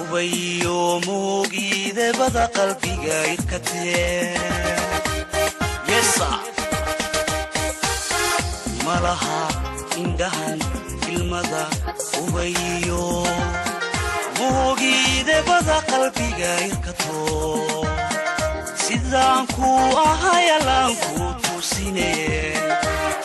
ubayo 0.00 0.80
moogiidebada 1.06 2.44
qalbiga 2.56 3.16
irkatee 3.34 4.32
yesa 5.92 6.30
malaha 8.86 9.38
indhahan 10.02 10.58
ilmada 11.38 11.64
ubayo 12.22 13.02
moogiidebada 14.38 15.76
qalbiga 15.90 16.52
irkato 16.68 17.18
sidaan 18.84 19.44
kuu 19.54 19.86
ahayalaan 20.06 20.94
kuu 21.04 21.28
tusine 21.44 22.10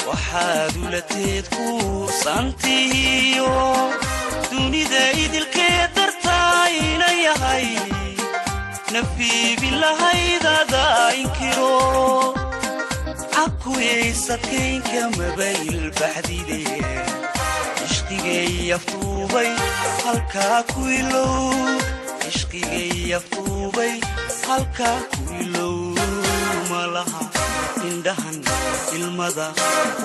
waxaad 0.08 0.74
ulateed 0.86 1.46
kuusantihiyo 1.55 3.51
dunida 4.51 5.03
idilkee 5.24 5.79
dartaa 5.96 6.62
ina 6.84 7.10
yahay 7.25 7.67
nafiibin 8.93 9.75
lahaydada 9.84 10.84
inkiro. 11.22 11.74
Cakuyaysadkaynka 13.34 15.01
mabayl 15.17 15.82
baxdide 16.00 16.62
ishqigay 18.13 18.74
aftuubay 18.77 19.50
halkaa 20.05 20.62
ku 20.72 20.82
ilow. 20.86 21.53
Ishqigay 22.29 23.13
aftuubay 23.17 23.93
halkaa 24.48 25.00
ku 25.12 25.22
ilow. 25.43 25.96
Malaha 26.70 27.22
indhahan 27.89 28.38
ilmada 28.96 29.48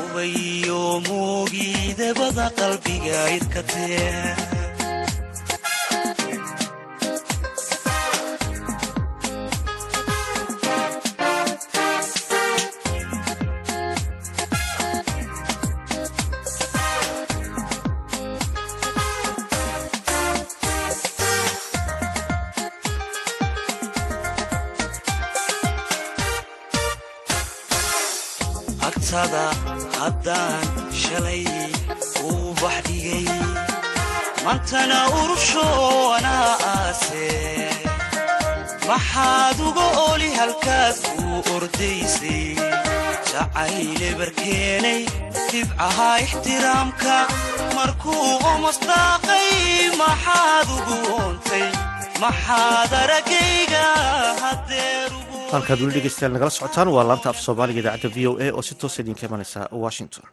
ubayo 0.00 1.00
moogiidebada 1.06 2.46
qalbiga 2.58 3.18
irkatee 3.36 4.34
agtada 29.28 29.47
haddaan 30.00 30.64
shalay 31.02 31.44
uu 32.25 32.54
baxdhigay 32.61 33.26
mantana 34.44 34.99
urushoonaa 35.20 36.52
aase. 36.73 37.28
Maxaad 38.88 39.58
uga 39.68 39.87
oli 40.11 40.30
halkaad 40.38 40.97
kuu 41.16 41.38
ordaysay? 41.56 42.56
Jacayle 43.30 44.11
barkeenay 44.18 45.00
dhibcaha 45.50 46.08
ixtiraamka. 46.25 47.16
Markuu 47.76 48.30
umasdaaqay 48.52 49.49
maxaad 50.00 50.68
ugu 50.76 50.97
oontay? 51.18 51.66
Maxaad 52.23 52.92
aragayga 53.02 53.85
hadeer 54.42 55.11
halkaad 55.52 55.80
weli 55.82 55.92
dhegeystayaal 55.96 56.32
nagala 56.36 56.50
socotaan 56.56 56.88
waa 56.94 57.04
laanta 57.08 57.28
af 57.32 57.38
soomaaliga 57.46 57.80
idaacadda 57.82 58.14
v 58.16 58.26
o 58.30 58.32
a 58.44 58.46
oo 58.56 58.62
si 58.62 58.74
toosa 58.74 59.02
idinka 59.02 59.26
imanaysa 59.26 59.60
washington. 59.84 60.24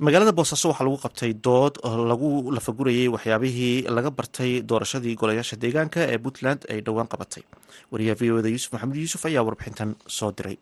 Magaalada 0.00 0.32
boosaaso 0.38 0.68
waxaa 0.70 0.84
lagu 0.86 0.98
qabtay 1.04 1.32
dood 1.46 1.74
lagu 2.10 2.28
lafagurayay 2.56 3.08
waxyaabihii 3.14 3.82
laga 3.96 4.10
bartay 4.10 4.52
doorashadii 4.68 5.14
golayaasha 5.20 5.56
deegaanka 5.62 6.00
ee 6.12 6.18
puntland 6.24 6.60
ay 6.72 6.80
dhowaan 6.86 7.08
qabatay. 7.12 7.42
Wariyaha 7.92 8.18
v 8.20 8.30
o 8.32 8.42
da 8.42 8.48
yuusuf 8.48 8.72
maxamed 8.72 8.96
yuusuf 8.96 9.22
ayaa 9.26 9.42
warbixintan 9.46 9.90
soo 10.06 10.32
diray. 10.38 10.58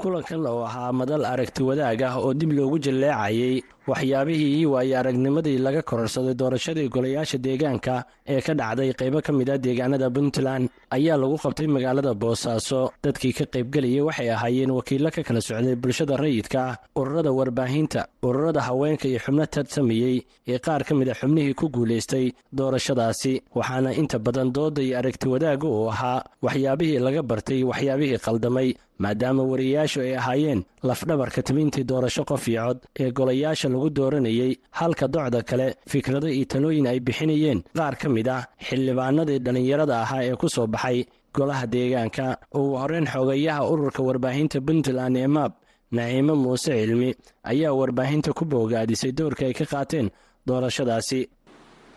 Kulankan 0.00 0.46
oo 0.46 0.64
ahaa 0.64 0.92
madal 0.92 1.24
aragti 1.24 1.62
wadaag 1.62 2.02
ah 2.02 2.16
oo 2.18 2.32
dib 2.34 2.52
loogu 2.52 2.78
jalleecayay 2.78 3.62
waxyaabihii 3.90 4.66
waayo 4.72 4.94
aragnimadii 5.00 5.58
laga 5.66 5.82
kororsaday 5.90 6.34
doorashadii 6.40 6.88
golayaasha 6.94 7.38
deegaanka 7.46 7.94
ee 8.34 8.40
ka 8.46 8.52
dhacday 8.60 8.90
qaybo 9.00 9.18
ka 9.26 9.32
mid 9.38 9.48
a 9.50 9.56
deegaanada 9.66 10.08
puntland 10.16 10.64
ayaa 10.96 11.16
lagu 11.22 11.36
qabtay 11.44 11.66
magaalada 11.76 12.12
boosaaso 12.22 12.80
dadkii 13.04 13.32
ka 13.38 13.44
qaybgelayay 13.54 14.02
waxay 14.08 14.28
ahaayeen 14.36 14.70
wakiillo 14.78 15.10
ka 15.16 15.22
kala 15.28 15.40
socday 15.48 15.74
bulshada 15.82 16.16
rayidka 16.22 16.62
ururada 17.00 17.30
warbaahinta 17.38 18.00
ururada 18.28 18.60
haweenka 18.68 19.06
iyo 19.10 19.18
xubno 19.24 19.46
tartamayey 19.54 20.16
ee 20.52 20.58
qaar 20.66 20.82
ka 20.88 20.92
mid 21.00 21.08
a 21.08 21.14
xubnihii 21.20 21.54
ku 21.60 21.66
guulaystay 21.76 22.26
doorashadaasi. 22.58 23.32
Waxaana 23.58 23.90
inta 24.00 24.18
badan 24.18 24.48
dooda 24.56 24.82
iyo 24.82 24.98
aragti 25.00 25.26
wadaaga 25.34 25.66
uu 25.68 25.88
ahaa 25.92 26.24
waxyaabihii 26.46 26.98
laga 27.06 27.22
bartay 27.30 27.60
waxyaabihii 27.70 28.18
qaldamay 28.26 28.68
maadaama 29.04 29.42
wariyayaashu 29.50 29.98
ay 30.06 30.12
ahaayeen 30.20 30.60
lafdhabarka 30.88 31.40
tibintii 31.48 31.84
doorasho 31.90 32.22
qof 32.30 32.44
iyo 32.52 32.62
cod 32.68 32.78
ee 33.02 33.10
golayaasha 33.18 33.68
lagu 33.80 33.88
dooranayey 33.98 34.52
halka 34.80 35.08
docda 35.08 35.40
kale 35.42 35.66
fikrado 35.88 36.28
iyo 36.28 36.44
talooyin 36.52 36.86
ay 36.92 37.00
bixinayeen. 37.00 37.64
Qaar 37.78 37.96
ka 37.96 38.08
mid 38.12 38.28
ah 38.28 38.44
xildhibaanadii 38.68 39.38
dhallinyarada 39.44 39.96
ahaa 40.04 40.22
ee 40.28 40.36
ku 40.36 40.48
soo 40.48 40.66
baxay 40.66 40.98
golaha 41.34 41.64
deegaanka. 41.74 42.26
Ugu 42.54 42.76
horreyn 42.82 43.06
xogayaha 43.14 43.62
ururka 43.72 44.02
warbaahinta 44.08 44.60
puntland 44.60 45.16
ee 45.16 45.26
maab 45.36 45.52
naciimo 45.96 46.34
muuse 46.36 46.72
cilmi 46.80 47.10
ayaa 47.50 47.72
warbaahinta 47.80 48.30
ku 48.38 48.44
boogaadisay 48.44 49.12
doorka 49.20 49.46
ay 49.48 49.54
ka 49.60 49.64
qaateen 49.72 50.10
doorashadaasi. 50.46 51.20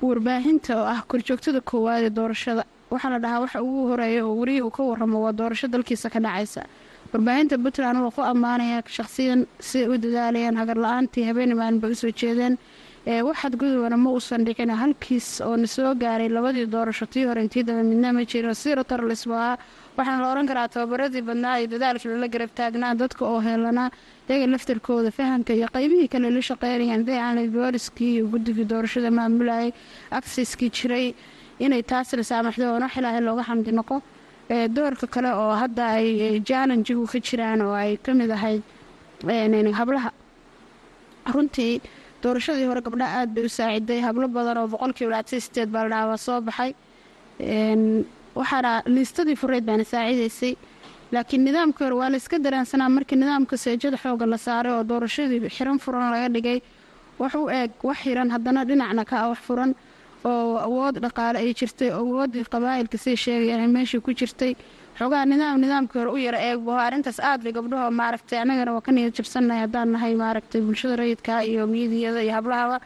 Warbaahinta 0.02 0.72
oo 0.82 0.86
ah 0.94 1.02
korjoogtada 1.12 1.62
koowaad 1.62 2.04
ee 2.04 2.10
doorashada 2.10 2.64
waxaa 2.92 3.10
la 3.14 3.20
dhahaa 3.24 3.40
waxa 3.44 3.60
ugu 3.64 3.82
horreeya 3.90 4.22
oo 4.28 4.36
werihii 4.40 4.62
uu 4.62 4.72
ka 4.78 4.84
waramo 4.84 5.18
waa 5.26 5.32
doorasho 5.40 5.68
dalkiisa 5.68 6.10
ka 6.14 6.20
dhacaysa 6.20 6.62
warbaahinta 7.14 7.58
puntland 7.64 7.98
waa 8.04 8.12
ku 8.18 8.22
ammaanaya 8.32 8.80
shakhsiyan 8.98 9.42
siday 9.70 9.88
u 9.94 9.98
dadaalayaan 10.06 10.56
hagar 10.62 10.78
la'aantii 10.86 11.26
habeeni 11.30 11.54
maalinba 11.60 11.88
u 11.94 11.96
soo 11.96 12.12
jeedeen. 12.22 12.58
Waxaad 13.28 13.54
gudubana 13.62 13.98
ma 14.04 14.10
uusan 14.16 14.46
dhicin 14.48 14.70
halkiis 14.82 15.28
oo 15.46 15.56
na 15.58 15.68
soo 15.68 15.94
gaaray 16.04 16.30
labadii 16.30 16.66
doorasho. 16.74 17.06
Tii 17.06 17.26
hore 17.30 17.42
intii 17.46 17.64
daba 17.68 17.84
midna 17.84 18.14
ma 18.14 18.24
jiro. 18.26 18.54
Sirotorlisba 18.54 19.36
ahaa 19.36 19.58
waxaana 19.98 20.22
la 20.24 20.32
oran 20.32 20.48
karaa 20.48 20.68
tababaradii 20.74 21.22
badnaa 21.22 21.60
iyo 21.60 21.68
dadaalkii 21.74 22.10
lala 22.16 22.28
garab 22.34 22.52
taagnaa 22.60 22.94
dadka 22.96 23.26
oo 23.26 23.40
heelanaa 23.48 23.90
iyaga 24.30 24.48
laftarkooda 24.54 25.12
fahamka 25.12 25.54
iyo 25.54 25.68
qaybihii 25.76 26.08
kale 26.14 26.30
la 26.32 26.42
shaqeynayaan. 26.50 27.02
Haday 27.04 27.20
aanay 27.20 27.48
booliskii 27.58 28.12
iyo 28.16 28.26
guddigii 28.34 28.66
doorashada 28.72 29.12
maamulayay 29.12 29.70
aksiskii 30.12 30.70
jiray 30.78 31.14
inay 31.60 31.84
taas 31.84 32.14
la 32.18 32.24
saamaxdo 32.24 32.66
oona 32.74 32.88
xilaaha 32.90 33.20
looga 33.28 33.44
xamdi 33.50 33.72
noqo 33.80 34.02
doorka 34.50 35.08
kale 35.08 35.32
oo 35.34 35.52
hadda 35.62 35.86
ay 35.98 36.40
jallenjigu 36.50 37.06
ka 37.08 37.20
jiraan 37.20 37.62
oo 37.62 37.74
ay 37.74 37.98
ka 37.98 38.14
mid 38.14 38.30
ahayd 38.32 38.62
hablaha. 39.80 40.12
Runtii 41.34 41.82
doorashadii 42.22 42.66
hore 42.68 42.82
gabdhaha 42.82 43.20
aada 43.20 43.32
bay 43.34 43.46
u 43.46 43.50
saaciday 43.50 44.00
hablo 44.02 44.28
badan 44.28 44.58
oo 44.58 44.68
boqolkiiba 44.68 45.12
labaatan 45.12 45.40
sideed 45.42 45.70
baa 45.72 45.84
la 45.84 45.90
dhahaa 45.90 46.08
waa 46.12 46.18
soo 46.18 46.42
baxay. 46.42 46.72
Waxaana 48.36 48.72
liistadii 48.96 49.36
fureyd 49.42 49.64
baana 49.66 49.84
saacidaysay 49.86 50.54
laakiin 51.14 51.44
nidaamkii 51.48 51.84
hore 51.86 51.96
waa 52.02 52.10
la 52.10 52.18
iska 52.18 52.38
daraansanaa 52.40 52.90
markii 52.90 53.16
nidaamka 53.16 53.58
seejada 53.58 53.98
xooga 53.98 54.26
la 54.26 54.38
saaray 54.38 54.74
oo 54.74 54.84
doorashadii 54.84 55.50
xiran 55.56 55.80
furan 55.80 56.12
laga 56.12 56.30
dhigay. 56.36 56.60
Wax 57.20 57.34
u 57.36 57.50
eeg 57.50 57.72
wax 57.84 57.98
xiran 58.04 58.30
haddana 58.36 58.66
dhinacna 58.66 59.06
ka 59.06 59.16
ah 59.24 59.30
wax 59.32 59.40
furan 59.48 59.72
oo 60.32 60.58
awood 60.68 60.96
dhaqaale 61.04 61.38
ay 61.44 61.54
jirtay 61.60 61.90
oo 61.92 62.00
awoodii 62.04 62.46
qabaa'ilka 62.54 62.98
say 63.06 63.16
sheegayaan 63.24 63.72
meeshii 63.76 64.02
ku 64.06 64.12
jirtay. 64.20 64.54
Xoogaha 65.00 65.26
nidaam 65.26 65.58
nidaamkii 65.64 66.00
hore 66.00 66.12
u 66.16 66.18
yara 66.28 66.40
eegbo 66.50 66.72
arrintaas 66.86 67.20
aad 67.30 67.40
bay 67.44 67.54
gabdhaho 67.58 67.90
maaragtay 68.00 68.40
annagana 68.44 68.72
waa 68.76 68.86
ka 68.88 68.92
niyad 68.92 69.14
jabsannahay 69.18 69.62
haddaan 69.66 69.90
nahay 69.96 70.14
maaragtay 70.24 70.62
bulshada 70.62 70.96
rayidka 71.02 71.44
iyo 71.52 71.64
miidiyada 71.68 72.22
iyo 72.24 72.34
hablahaba. 72.38 72.78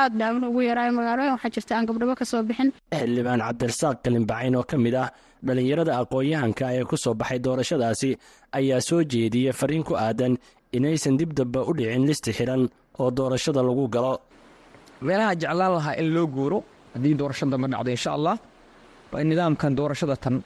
Aad 0.00 0.12
dhaamna 0.18 0.48
ugu 0.50 0.60
yaraayo 0.68 0.92
magaalooyin 0.98 1.32
waxaa 1.36 1.52
jirta 1.56 1.72
aan 1.76 1.86
gabdhabo 1.88 2.14
ka 2.20 2.24
soo 2.24 2.42
bixin. 2.48 2.72
Xildhibaan 2.98 3.40
cabdirasaaq 3.46 3.96
kalinbacayn 4.04 4.56
oo 4.58 4.64
ka 4.70 4.76
mid 4.84 4.94
ah 5.02 5.08
dhallinyarada 5.46 5.92
aqoon-yahanka 6.02 6.64
ee 6.78 6.84
ku 6.90 6.96
soo 6.96 7.14
baxay 7.14 7.38
doorashadaasi 7.46 8.10
ayaa 8.58 8.80
soo 8.88 9.02
jeediyey 9.12 9.52
fariin 9.60 9.84
ku 9.88 9.94
aadan 9.94 10.34
inaysan 10.76 11.16
dib 11.20 11.30
damba 11.38 11.60
u 11.70 11.72
dhicin 11.78 12.06
listi 12.10 12.32
xidhan 12.38 12.62
oo 12.98 13.10
doorashada 13.18 13.62
lagu 13.62 13.86
galo. 13.94 14.14
Meelaha 15.06 15.34
jeclaan 15.40 15.72
lahaa 15.76 15.94
in 16.00 16.08
loo 16.14 16.26
guuro 16.26 16.58
haddii 16.94 17.14
doorasho 17.20 17.46
dambe 17.52 17.66
dhacdo 17.72 17.90
insha 17.96 18.10
allah 18.16 18.34
waa 19.12 19.20
in 19.22 19.28
nidaamkan 19.32 19.72
doorashada 19.78 20.16
tan 20.24 20.36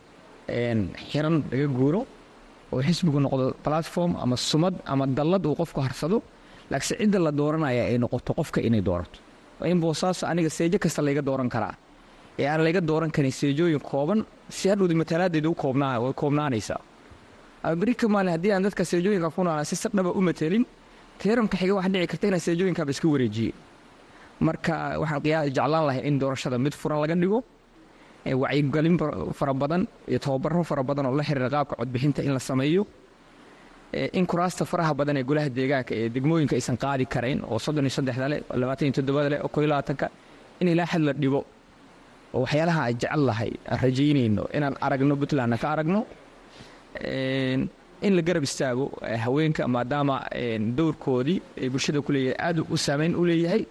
xiran 1.11 1.37
laga 1.51 1.67
guuro 1.79 2.01
oo 2.73 2.81
xisbigu 2.87 3.19
noqdo 3.27 3.45
platform 3.67 4.13
ama 4.23 4.37
sumad 4.37 4.75
ama 4.93 5.05
dallad 5.19 5.43
uu 5.47 5.55
qofku 5.61 5.81
harsado 5.87 6.19
laakiinse 6.71 6.95
cidda 7.01 7.19
la 7.27 7.31
dooranaya 7.41 7.83
ay 7.91 7.99
noqoto 7.99 8.31
qofka 8.39 8.61
inay 8.69 8.83
doorato. 8.89 9.19
In 9.73 9.79
boosaaso 9.81 10.27
aniga 10.27 10.51
seejo 10.51 10.79
kasta 10.85 11.01
layga 11.07 11.23
dooran 11.29 11.49
karaa. 11.55 11.75
Ee 12.39 12.47
aan 12.53 12.61
layga 12.67 12.81
dooran 12.91 13.11
karin 13.17 13.33
seejooyin 13.41 13.81
kooban 13.91 14.21
si 14.57 14.69
hadhowdi 14.69 14.95
matalaaddeeda 14.95 15.49
way 15.49 16.13
koobnaanaysaa. 16.21 16.81
Berika 17.81 18.07
maalin 18.09 18.33
haddii 18.37 18.53
aan 18.53 18.63
dadka 18.67 18.85
seejooyinka 18.85 19.31
ku 19.35 19.41
noolaa 19.45 19.65
si 19.65 19.77
sardhaba 19.77 20.11
u 20.11 20.21
matelin 20.21 20.65
teeramka 21.19 21.57
xiga 21.61 21.75
waxaa 21.79 21.93
dhici 21.95 22.07
karta 22.13 22.27
inaan 22.29 22.41
seejooyinkaaba 22.47 22.91
iska 22.95 23.09
wareejiyey 23.15 23.53
marka 24.41 24.99
waxaan 25.01 25.23
jeclaan 25.57 25.87
lahay 25.89 26.03
in 26.09 26.19
doorashada 26.21 26.59
mid 26.59 26.75
furan 26.75 27.01
laga 27.03 27.15
dhigo 27.23 27.39
wacyigelin 28.43 28.97
fara 29.39 29.55
badan 29.55 29.83
iyo 30.11 30.19
tababaro 30.19 30.63
fara 30.65 30.83
oo 31.07 31.17
la 31.17 31.23
xiriira 31.29 31.49
qaabka 31.55 31.75
codbixinta 31.81 32.21
in 32.27 32.33
la 32.33 32.39
sameeyo 32.39 32.83
in 34.19 34.27
kuraasta 34.27 34.65
faraha 34.65 34.93
badan 35.01 35.17
ee 35.17 35.25
golaha 35.31 35.49
deegaanka 35.59 35.93
ee 36.01 36.09
degmooyinka 36.15 36.55
aysan 36.59 36.77
qaadi 36.85 37.05
karayn 37.15 37.41
oo 37.51 37.59
soddon 37.65 37.85
iyo 37.87 37.95
saddexda 37.99 38.27
labaatan 38.61 38.85
iyo 38.89 38.95
toddobada 38.99 39.37
oo 39.45 39.49
koo 39.49 39.63
in 40.61 40.69
ilaa 40.73 40.87
xad 40.93 41.03
la 41.09 41.13
dhibo 41.13 41.41
oo 42.35 42.41
waxyaalaha 42.45 42.81
aan 42.87 42.95
jecel 43.03 43.23
lahay 43.29 43.51
aan 43.71 43.79
rajaynayno 43.85 44.43
inaan 44.57 44.75
aragno 44.87 45.15
puntlandna 45.21 45.57
ka 45.63 45.69
aragno 45.75 46.01
in 48.07 48.13
la 48.17 48.23
garab 48.29 48.43
istaago 48.49 48.87
haweenka 49.25 49.63
maadaama 49.75 50.17
dowrkoodii 50.79 51.39
ay 51.63 51.69
bulshada 51.75 52.01
ku 52.07 52.13
leeyahay 52.13 52.37
aad 52.47 52.59
u 52.71 52.77
saameyn 52.77 53.15
u 53.17 53.25
leeyahay 53.31 53.63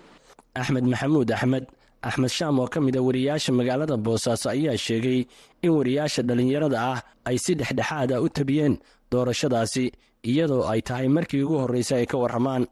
axmed 0.61 0.85
maxamuud 0.91 1.29
axmed 1.37 1.65
axmed 2.09 2.31
shaam 2.37 2.55
oo 2.63 2.67
ka 2.73 2.79
mid 2.85 2.95
a 2.95 3.01
wariyaasha 3.07 3.51
magaalada 3.59 3.95
boosaaso 4.05 4.47
ayaa 4.55 4.77
sheegay 4.85 5.19
in 5.65 5.71
wariyaasha 5.77 6.21
dhallinyarada 6.27 6.77
ah 6.93 6.99
ay 7.29 7.37
si 7.43 7.51
dhexdhexaad 7.59 8.09
ah 8.15 8.21
u 8.25 8.27
tabiyeen 8.37 8.73
doorashadaasi 9.11 9.85
iyadoo 10.31 10.63
ay 10.71 10.81
tahay 10.87 11.07
markii 11.17 11.41
ugu 11.45 11.55
horreysay 11.63 11.99
ay 12.03 12.07
ka 12.11 12.17
warramaan. 12.23 12.63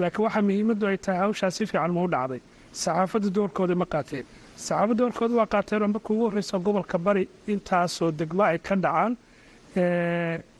Laakiin 0.00 0.24
waxaa 0.26 0.42
muhiimaddu 0.48 0.84
ay 0.90 0.98
tahay 1.04 1.20
hawshaas 1.24 1.54
si 1.58 1.64
fiican 1.70 1.92
mau 1.96 2.06
dhacday. 2.14 2.40
Saxaafadda 2.82 3.28
doorkooda 3.36 3.74
ma 3.82 3.86
qaateen. 3.94 4.24
Saxaafadda 4.66 4.98
doorkooda 5.00 5.34
waa 5.40 5.48
qaateenoo 5.54 5.88
markii 5.94 6.12
ugu 6.14 6.24
horreysa 6.28 6.56
gobolka 6.66 6.96
bari 7.06 7.24
intaasoo 7.52 8.10
degmo 8.20 8.42
ay 8.50 8.58
ka 8.66 8.74
dhacaan 8.84 9.12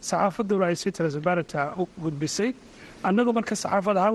saxaafadduna 0.09 0.65
ay 0.71 0.77
si 0.83 0.89
transbarenta 0.97 1.61
u 1.81 1.85
gudbisay. 2.03 2.51
Annagu 3.09 3.31
marka 3.39 3.55
saxaafad 3.63 3.97
ahaan 4.01 4.15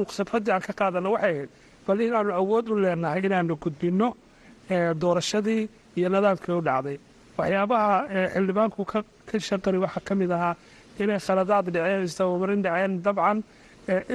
aan 0.56 0.62
ka 0.68 0.74
qaadana 0.80 1.10
waxay 1.16 1.34
ahayd 1.36 1.50
bal 1.90 2.00
inaanu 2.08 2.32
awood 2.42 2.66
u 2.70 2.76
leenahay 2.86 3.22
inaanu 3.30 3.56
gudbinno 3.64 4.10
doorashadii 5.02 5.62
iyo 5.98 6.10
nidaamkii 6.10 6.54
u 6.60 6.62
dhacday. 6.68 6.98
Waxyaabaha 7.38 7.94
xildhibaanku 8.34 8.82
ka 8.92 9.04
shaqari 9.50 9.78
waxaa 9.86 10.04
ka 10.08 10.14
mid 10.16 10.32
ahaa 10.32 10.56
inay 11.00 11.20
khaladaad 11.26 11.66
dhaceen 11.76 12.04
isdabamarin 12.10 12.62
dhaceen 12.66 13.02
dabcan. 13.06 13.40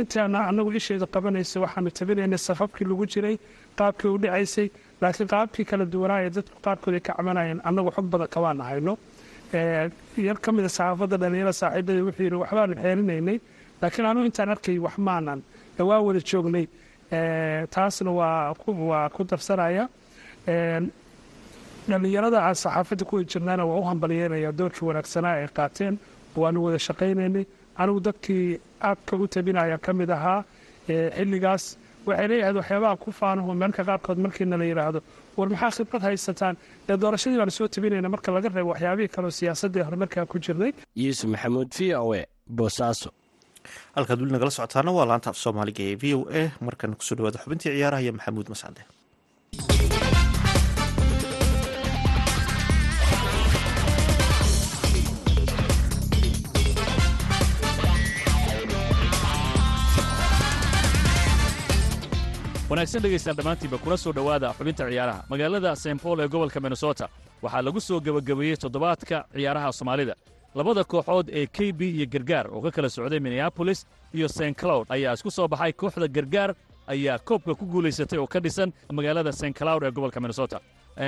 Intaana 0.00 0.38
annagu 0.50 0.70
isheeda 0.78 1.06
qabanaysa 1.14 1.56
waxaanu 1.64 1.90
tabinaynay 1.98 2.38
safafkii 2.38 2.86
lagu 2.90 3.04
jiray 3.12 3.36
qaabkii 3.78 4.10
u 4.14 4.18
dhacaysay 4.22 4.68
laakiin 5.02 5.28
qaabkii 5.34 5.64
kala 5.70 5.84
duwanaa 5.92 6.20
ee 6.26 6.30
dadku 6.36 6.56
qaarkood 6.66 6.94
ay 6.94 7.00
ka 7.00 7.12
cabanayeen 7.18 7.60
annagu 7.68 7.90
xog 7.96 8.06
badan 8.12 8.28
kamaan 8.34 8.60
hayno 8.68 8.94
yar 10.26 10.38
ka 10.44 10.52
mida 10.52 10.68
saxaafadda 10.68 11.16
dhalinyaro 11.22 11.52
saaxiibadii 11.60 12.02
wuxuu 12.06 12.22
yidhi 12.26 12.36
waxbaanu 12.42 12.74
xeelinaynay 12.82 13.38
laakiin 13.82 14.06
anu 14.10 14.20
intaan 14.28 14.50
arkay 14.54 14.78
wax 14.86 14.96
maanan 14.98 15.40
waa 15.78 16.00
wada 16.06 16.20
joognay 16.30 16.66
taasna 17.74 18.10
waa 18.10 19.08
ku 19.14 19.24
darsanaya 19.30 19.84
dhallinyarada 21.88 22.38
aan 22.46 22.54
saxaafadda 22.62 23.04
ku 23.10 23.14
jirnaana 23.32 23.64
waa 23.70 23.78
u 23.80 23.84
hambalyeynaya 23.90 24.50
doorkii 24.58 24.86
wanaagsanaa 24.88 25.34
ay 25.40 25.48
qaateen. 25.58 25.94
Waanu 26.36 26.58
wada 26.64 26.78
shaqaynaynay 26.88 27.44
anigu 27.80 28.00
dadkii 28.08 28.60
aadka 28.88 29.16
u 29.16 29.26
tabinaya 29.34 29.78
ka 29.78 29.92
mid 29.92 30.10
ahaa 30.16 30.44
xilligaas. 30.88 31.64
Waxay 32.06 32.28
leeyahayd 32.28 32.56
waxyaabaha 32.60 32.96
ku 33.04 33.10
faanaho 33.18 33.54
meelka 33.60 33.82
qaarkood 33.88 34.18
markiina 34.24 34.56
la 34.60 34.64
yidhaahdo 34.70 35.00
war 35.36 35.48
maxaa 35.52 35.70
khibrad 35.76 36.02
haysataan? 36.08 36.54
Ee 36.88 36.96
doorashadii 37.02 37.38
baanu 37.40 37.50
soo 37.58 37.68
tabinayna 37.68 38.08
marka 38.14 38.32
laga 38.36 38.48
reebo 38.48 38.70
waxyaabihii 38.74 39.08
kaleo 39.14 39.30
siyaasaddii 39.40 39.82
horumarkaa 39.86 40.26
ku 40.26 40.36
jirnay. 40.44 40.72
Yuusuf 41.04 41.28
maxamuud 41.34 41.68
v 41.78 41.94
o 41.96 42.14
e 42.14 42.22
boosaaso 42.58 43.08
halkaad 43.96 44.18
weli 44.22 44.32
nagala 44.36 44.50
socotaana 44.56 44.90
waa 44.98 45.06
laanta 45.10 45.28
af 45.32 45.38
soomaaliga 45.44 45.82
ee 45.90 45.96
v 46.02 46.04
o 46.18 46.20
a. 46.40 46.42
Markana 46.66 46.94
ku 46.98 47.04
soo 47.08 47.16
dhawaada 47.18 47.38
xubintii 47.44 47.70
ciyaaraha 47.76 48.02
iyo 48.04 48.12
maxamuud 48.18 48.48
mascade 48.52 48.80
wanaagsan 62.70 63.02
dhegaystayaal 63.02 63.36
dhammaantiinba 63.38 63.78
kuna 63.82 63.96
soo 63.96 64.12
dhowaada 64.12 64.48
xubinta 64.58 64.84
ciyaaraha. 64.90 65.20
Magaalada 65.30 65.76
st 65.76 65.98
paul 66.02 66.20
ee 66.20 66.28
gobolka 66.28 66.60
minnesota 66.60 67.08
waxaa 67.42 67.62
lagu 67.66 67.80
soo 67.80 68.00
gebagabeeyey 68.00 68.56
toddobaadka 68.56 69.16
ciyaaraha 69.34 69.72
soomaalida 69.78 70.14
labada 70.54 70.84
kooxood 70.84 71.28
ee 71.32 71.46
k 71.46 71.72
b 71.72 71.80
iyo 71.96 72.06
gargaar 72.06 72.46
oo 72.54 72.60
ka 72.62 72.70
kala 72.70 72.88
socday 72.88 73.20
minneabolis 73.20 73.86
iyo 74.14 74.28
st 74.28 74.54
cloud 74.60 74.86
ayaa 74.88 75.14
isku 75.14 75.30
soo 75.30 75.48
baxay 75.48 75.72
kooxda 75.72 76.08
gargaar 76.08 76.54
ayaa 76.86 77.18
koobka 77.18 77.54
ku 77.54 77.64
guulaysatay 77.66 78.18
oo 78.18 78.26
ka 78.26 78.40
dhisan 78.40 78.72
magaalada 78.92 79.32
st 79.32 79.52
cloud 79.58 79.82
ee 79.82 79.90
gobolka 79.90 80.20
minnesota. 80.20 80.60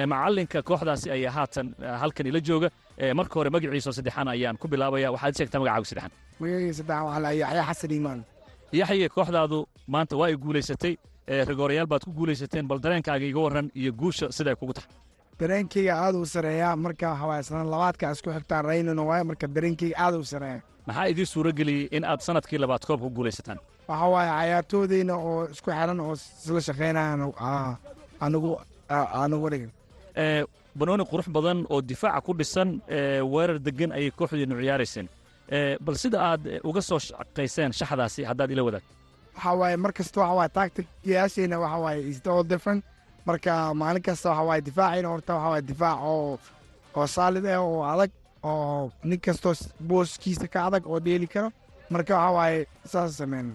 Macallinka 0.06 0.62
kooxdaasi 0.62 1.10
ayaa 1.10 1.32
haatan 1.32 1.74
halkan 2.02 2.26
ila 2.26 2.40
jooga. 2.40 2.68
Marka 3.14 3.34
hore 3.38 3.50
magaciisa 3.50 3.92
saddexaan 3.92 4.28
ayaan 4.28 4.56
ku 4.58 4.66
bilaabaya. 4.68 5.12
Waxaad 5.14 5.34
sheegtaa 5.38 5.60
magacaagu 5.62 5.84
saddexaan 5.90 6.12
magacayga 6.40 6.72
saddexaan 6.74 7.04
waxaa 7.06 7.20
la 7.22 7.30
yaxya 7.42 7.62
xasan 7.68 7.90
iimaan. 7.94 8.20
Yaxye 8.72 9.08
kooxdaadu 9.08 9.58
maanta 9.86 10.16
waa 10.18 10.26
ay 10.26 10.36
guulaysatay. 10.36 10.94
Rigoorayaal 11.50 11.86
baad 11.86 12.02
ku 12.04 12.10
guulaysateen 12.18 12.66
bal 12.66 12.78
dareenkaaga 12.82 13.26
iga 13.30 13.38
warran 13.46 13.70
iyo 13.74 13.92
guusha 13.92 14.26
siday 14.34 14.54
kugu 14.58 14.72
tahay 14.74 14.90
dareenkayga 15.40 15.94
aad 16.04 16.14
u 16.14 16.24
sareeyaa 16.26 16.76
marka 16.76 17.06
waxawaaye 17.12 17.42
sanad 17.48 17.66
labaadka 17.74 18.10
isku 18.14 18.30
xigtaan 18.36 18.64
raynana 18.64 19.02
waaye 19.10 19.24
marka 19.30 19.46
dareenkayga 19.56 19.96
aad 20.04 20.14
u 20.14 20.24
sareeya. 20.24 20.60
Maxaa 20.86 21.06
idiin 21.12 21.52
geliyey 21.58 21.88
in 21.96 22.04
aad 22.04 22.20
sannadkii 22.26 22.58
labaad 22.58 22.84
koob 22.86 23.00
ku 23.00 23.10
guulaysataan? 23.10 23.58
Waxa 23.88 24.06
waaye 24.14 24.30
cayaartoodeyna 24.38 25.14
oo 25.16 25.44
isku 25.54 25.70
xiran 25.70 26.00
oo 26.00 26.12
isla 26.12 26.60
shaqaynayan 26.68 27.20
anigu 28.20 28.50
anigu 29.22 29.50
dhigin 29.52 29.70
banooni 30.78 31.04
qurux 31.10 31.28
badan 31.36 31.58
oo 31.70 31.80
difaaca 31.82 32.20
ku 32.26 32.32
dhisan 32.38 32.80
weerar 33.32 33.58
degan 33.66 33.92
ayay 33.92 34.10
kooxdiinu 34.10 34.56
ciyaarayseen. 34.60 35.08
Bal 35.84 35.96
sida 36.02 36.18
aad 36.30 36.42
uga 36.64 36.80
soo 36.82 36.98
shaqayseen 36.98 37.72
shaxdaasi 37.78 38.24
haddaad 38.30 38.50
ila 38.50 38.62
wadaag? 38.68 38.84
Waxa 39.36 39.52
waaye 39.60 39.76
mar 39.76 39.92
kasta 39.92 40.20
waaye 40.20 40.48
tacticyaasheena 40.58 41.56
waxa 41.60 41.78
waaye 41.84 42.00
is 42.10 42.20
all 42.26 42.44
different 42.44 42.84
marka 43.28 43.52
maalin 43.80 44.02
kasta 44.08 44.28
waxa 44.30 44.44
waaye 44.48 44.62
difaacayna 44.68 45.08
horta 45.12 45.32
waxa 45.34 45.48
waaye 45.52 45.62
difaac 45.70 45.98
oo 46.12 46.38
oo 46.96 47.06
saalid 47.16 47.46
ah 47.46 47.60
oo 47.66 47.82
adag 47.92 48.10
oo 48.50 48.90
nin 49.08 49.20
kastoo 49.26 49.54
booskiisa 49.88 50.46
ka 50.52 50.58
adag 50.68 50.82
oo 50.86 50.98
dheeli 51.06 51.26
karo. 51.34 51.48
Marka 51.90 52.12
waxa 52.16 52.32
waaye 52.38 52.58
saas 52.92 53.10
sameyn. 53.20 53.48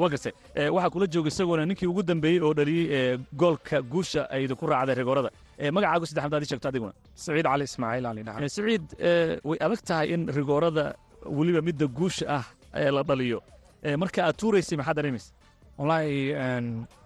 Waa 0.00 0.08
gartay 0.12 0.32
waxaa 0.74 0.90
kula 0.94 1.06
jooga 1.14 1.28
isagoona 1.32 1.64
ninkii 1.68 1.88
ugu 1.92 2.02
dambeeyey 2.10 2.40
oo 2.46 2.52
dhaliyey 2.58 3.18
goolka 3.40 3.76
guusha 3.92 4.22
ay 4.34 4.44
idinku 4.44 4.66
raacday 4.72 4.94
rigoorada 5.00 5.30
magacaagu 5.76 6.06
saddex 6.08 6.24
madaad 6.26 6.42
ii 6.44 6.50
sheegto 6.50 6.68
adiguna. 6.70 6.92
Saciid 7.24 7.46
cali 7.50 7.64
ismaaciil 7.70 8.06
ali 8.10 8.22
dhaca 8.26 8.48
saciid 8.56 8.84
way 9.48 9.58
adag 9.66 9.80
tahay 9.88 10.06
in 10.14 10.22
rigoorada 10.38 10.84
weliba 11.38 11.60
midda 11.68 11.86
guusha 11.98 12.24
ah 12.36 12.44
la 12.96 13.02
dhaliyo. 13.08 13.38
Marka 14.02 14.18
aad 14.26 14.36
tuuraysay 14.40 14.76
maxaad 14.80 14.96
dareemaysa 14.98 15.28
wallaahi 15.78 16.18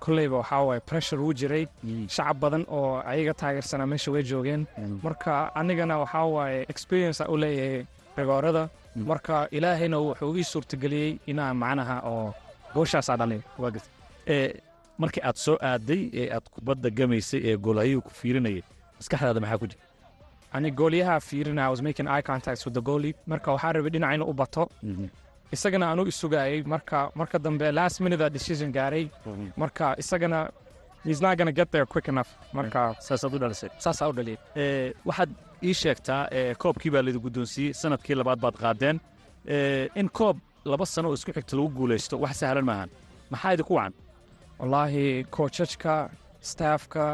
kolleyba 0.00 0.36
waxaa 0.42 0.62
waaye 0.68 0.80
pressure 0.80 1.20
wuu 1.22 1.32
jiray. 1.40 1.64
Shacab 2.08 2.36
badan 2.40 2.64
oo 2.68 3.02
ayaga 3.10 3.34
taageersanaa 3.40 3.86
meesha 3.86 4.10
way 4.12 4.22
joogeen. 4.22 4.66
Marka 5.02 5.54
anigana 5.54 5.98
waxaa 5.98 6.24
waaye 6.36 6.66
experience 6.68 7.20
u 7.28 7.36
leeyahay 7.36 7.84
rigoorada. 8.16 8.68
Marka 8.96 9.48
ilaahayna 9.50 9.98
wuxuu 9.98 10.36
ii 10.36 10.44
suurtageliyey 10.52 11.18
inaan 11.26 11.56
macnaha 11.56 11.96
oo 12.12 12.34
gooshaasaa 12.74 13.16
waa 13.58 13.70
garta 13.70 13.88
markii 14.98 15.22
aad 15.28 15.36
soo 15.36 15.56
aaday 15.62 16.02
ee 16.20 16.26
aad 16.36 16.46
kubadda 16.54 16.90
gamaysay 16.90 17.40
ee 17.48 17.56
goolhayuhu 17.56 18.02
ku 18.06 18.10
fiirinayay 18.20 18.62
maskaxdaada 18.98 19.40
maxaa 19.40 19.58
ku 19.62 19.66
jira? 19.70 19.82
Ani 20.52 20.70
goolyaha 20.70 21.20
fiirina 21.20 21.62
I 21.66 21.70
was 21.70 21.82
making 21.82 22.08
eye 22.08 22.22
contact 22.22 22.64
with 22.66 22.74
the 22.74 22.82
goalie. 22.88 23.14
Marka 23.26 23.52
waxaa 23.54 23.72
rabay 23.76 23.90
dhinaca 23.94 24.14
inuu 24.14 24.30
u 24.32 24.34
bato 24.40 24.62
isagana 25.56 25.84
aanu 25.90 26.02
isugaayay 26.12 26.60
marka 26.74 26.98
marka 27.20 27.36
dambe 27.44 27.66
last 27.78 27.96
minute 28.04 28.20
a 28.26 28.30
decision 28.36 28.68
gaaray. 28.78 29.04
Marka 29.62 29.86
isagana 30.02 30.40
he's 31.04 31.20
not 31.24 31.34
gonna 31.38 31.52
get 31.60 31.68
there 31.74 31.86
quick 31.86 32.08
enough. 32.12 32.30
Marka 32.58 32.80
saasaad 33.06 33.34
u 33.34 33.38
dhalisay. 33.42 33.70
saasaa 33.84 34.08
u 34.10 34.12
dhaliyay 34.18 34.38
waxaad 35.08 35.30
ii 35.68 35.74
sheegtaa 35.82 36.20
koobkii 36.62 36.90
baa 36.94 37.02
laidi 37.06 37.18
guddoonsiiyey 37.26 37.72
sannadkii 37.80 38.14
labaad 38.20 38.40
baad 38.44 38.56
qaadeen. 38.62 38.96
In 40.00 40.08
koob 40.18 40.36
laba 40.72 40.86
sano 40.86 41.08
oo 41.10 41.14
isku 41.18 41.30
xigta 41.36 41.56
lagu 41.58 41.68
guulaysto 41.78 42.14
wax 42.24 42.34
sahlan 42.40 42.64
maahan 42.70 42.90
maxaa 43.32 43.52
idinku 43.56 43.74
wacan? 43.78 43.94
Wallaahi 44.60 45.04
koojajka 45.36 45.94
staafka 46.50 47.04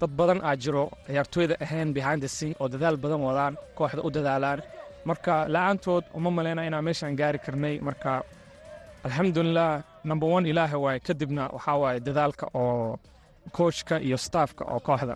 dad 0.00 0.10
badan 0.18 0.40
aa 0.48 0.54
jiro 0.62 0.84
ciyaartooyda 1.06 1.54
ahayn 1.64 1.88
behind 1.96 2.20
the 2.24 2.28
scene 2.36 2.54
oo 2.60 2.68
dadaal 2.74 2.96
badan 3.04 3.20
wadaan 3.28 3.54
kooxda 3.78 4.02
u 4.06 4.10
dadaalaan 4.16 4.60
marka 5.04 5.32
la'aantood 5.54 6.04
uma 6.18 6.30
maleyna 6.30 6.62
inaan 6.68 6.84
meeshaan 6.84 7.16
gaari 7.20 7.38
karnay. 7.38 7.74
Marka 7.88 8.22
alxamdulilah 9.04 9.82
number 10.04 10.28
one 10.36 10.44
ilaaha 10.50 10.78
waaye. 10.84 11.00
Kadibna 11.00 11.48
waxaa 11.56 11.76
waaye 11.82 12.00
dadaalka 12.00 12.46
oo 12.54 12.98
koojka 13.56 13.94
iyo 14.00 14.16
staafka 14.16 14.64
oo 14.64 14.80
kooxda. 14.80 15.14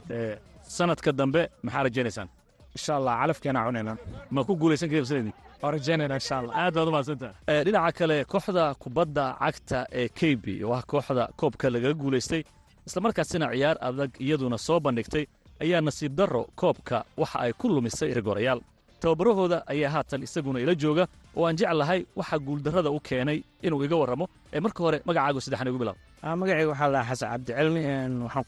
Sanadka 0.76 1.12
dambe 1.12 1.42
maxaa 1.62 1.82
rajaynaysaan? 1.86 2.28
Insha 2.76 2.96
allah 2.96 3.14
calafkeena 3.20 3.60
cunayna 3.66 3.92
ma 4.30 4.44
ku 4.44 4.52
guulaysan 4.60 4.88
karaysanayni 4.90 5.32
oo 5.62 5.70
rajaynayna 5.70 6.14
insha 6.20 6.34
allah 6.38 6.52
aad 6.62 6.74
baad 6.74 6.88
umahadsantaha 6.88 7.32
dhinaca 7.66 7.92
kale 7.98 8.16
kooxda 8.32 8.64
kubadda 8.82 9.24
cagta 9.40 9.78
ee 10.00 10.08
keybi 10.18 10.54
ah 10.76 10.82
kooxda 10.90 11.24
koobka 11.40 11.66
lagaga 11.74 11.94
guulaystay. 12.02 12.42
Islamarkaasina 12.86 13.46
ciyaar 13.54 13.76
adag 13.88 14.10
iyaduna 14.24 14.58
soo 14.58 14.78
bandhigtay. 14.84 15.24
Ayaa 15.62 15.80
nasiib 15.80 16.12
darro 16.18 16.42
koobka 16.60 17.04
waxa 17.20 17.38
ay 17.44 17.52
ku 17.60 17.66
lumisay 17.68 18.10
rigoorayaal 18.18 18.60
tababarahooda 19.06 19.58
ayaa 19.72 19.90
haatan 19.94 20.20
isaguna 20.26 20.58
ila 20.64 20.74
jooga 20.82 21.04
oo 21.38 21.44
aan 21.48 21.56
jeclahay 21.60 22.00
waxa 22.20 22.36
guuldarrada 22.46 22.90
u 22.96 22.98
keenay 23.08 23.38
inuu 23.66 23.80
iga 23.86 23.96
warramo 24.02 24.26
ee 24.56 24.60
marka 24.66 24.80
hore 24.84 24.98
magacaagu 25.08 25.40
saddexan 25.46 25.68
igu 25.70 25.78
bilaab 25.82 25.96
magacayga 26.40 26.68
waxaa 26.72 26.88
lahaa 26.94 27.08
xasan 27.10 27.28
cabdicilmi 27.32 27.82
waxaan 28.26 28.44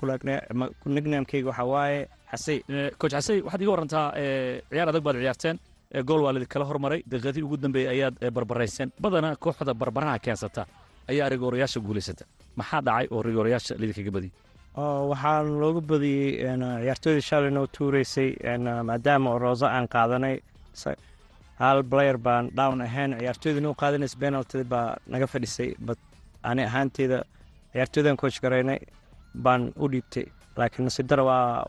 ku 0.83 0.87
waxaa 1.51 1.65
waaye 1.73 2.01
xasay 2.33 2.57
coach 3.01 3.15
xasay 3.19 3.39
waxaad 3.47 3.63
iga 3.65 3.71
warrantaa 3.75 4.07
ciyaar 4.71 4.89
adag 4.93 5.03
baad 5.07 5.17
ciyaarteen 5.25 5.57
gool 6.09 6.21
waa 6.25 6.33
laidinkala 6.35 6.65
hormaray 6.71 7.01
daqiiqadii 7.13 7.43
ugu 7.47 7.57
dambeeyey 7.65 7.89
ayaad 7.95 8.15
barbarayseen 8.37 8.89
badanaa 9.05 9.35
kooxda 9.45 9.73
barbaraha 9.83 10.17
keensata 10.25 10.63
ayaa 11.13 11.29
rigoorayaasha 11.35 11.79
guulaysata 11.87 12.25
maxaa 12.61 12.81
dhacay 12.87 13.07
oo 13.15 13.21
rigoorayaasha 13.29 13.73
lidinkaga 13.83 14.11
badiyey 14.17 14.33
waxaa 14.77 15.43
loogu 15.43 15.81
badiyey 15.81 16.33
ciyaartooydii 16.83 17.23
shalay 17.29 17.51
noo 17.51 17.67
tuureysay 17.67 18.31
maadaama 18.85 19.31
oo 19.31 19.67
aan 19.67 19.89
qaadanay 19.89 20.37
hal 21.59 21.83
player 21.83 22.19
baan 22.19 22.51
down 22.57 22.81
ahayn. 22.81 23.17
Ciyaartooydii 23.19 23.61
noo 23.61 23.75
qaadanays 23.75 24.17
penalty 24.17 24.65
baa 24.65 24.97
naga 25.07 25.27
fadhisay 25.27 25.75
bat 25.87 25.99
ani 26.43 26.63
ahaanteeda 26.65 27.25
ciyaartooydaan 27.73 28.17
coach 28.17 28.41
garaynay 28.43 28.79
baan 29.43 29.73
u 29.77 29.89
dhiibtay. 29.91 30.27
Laakiin 30.57 30.85
nasidara 30.85 31.25
waa 31.25 31.65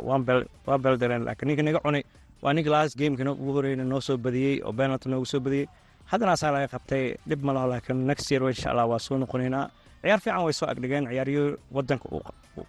waa 0.67 0.77
beldareen 0.77 1.25
laakiin 1.25 1.47
ninka 1.47 1.63
naga 1.63 1.79
cunay 1.79 2.03
waa 2.41 2.53
ninka 2.53 2.69
last 2.71 2.97
gamekana 2.97 3.31
ugu 3.31 3.53
horeyna 3.53 3.83
noo 3.83 4.01
soo 4.01 4.17
badiyey 4.17 4.61
oo 4.63 4.73
penalty 4.73 5.09
noogu 5.09 5.25
soo 5.25 5.39
badiyey 5.39 5.67
haddana 6.05 6.31
asaa 6.31 6.51
laga 6.51 6.67
qabtay 6.67 7.15
dhib 7.29 7.43
ma 7.43 7.53
laho 7.53 7.93
next 7.93 8.31
year 8.31 8.43
insha 8.49 8.69
allah 8.71 8.87
waa 8.89 8.99
soo 8.99 9.17
noqonaynaa 9.17 9.69
ciyaar 10.01 10.19
fiican 10.23 10.43
way 10.45 10.53
soo 10.53 10.67
agdhigeen 10.71 11.05
ciyaaryo 11.11 11.43
wadanka 11.71 12.05
u 12.15 12.19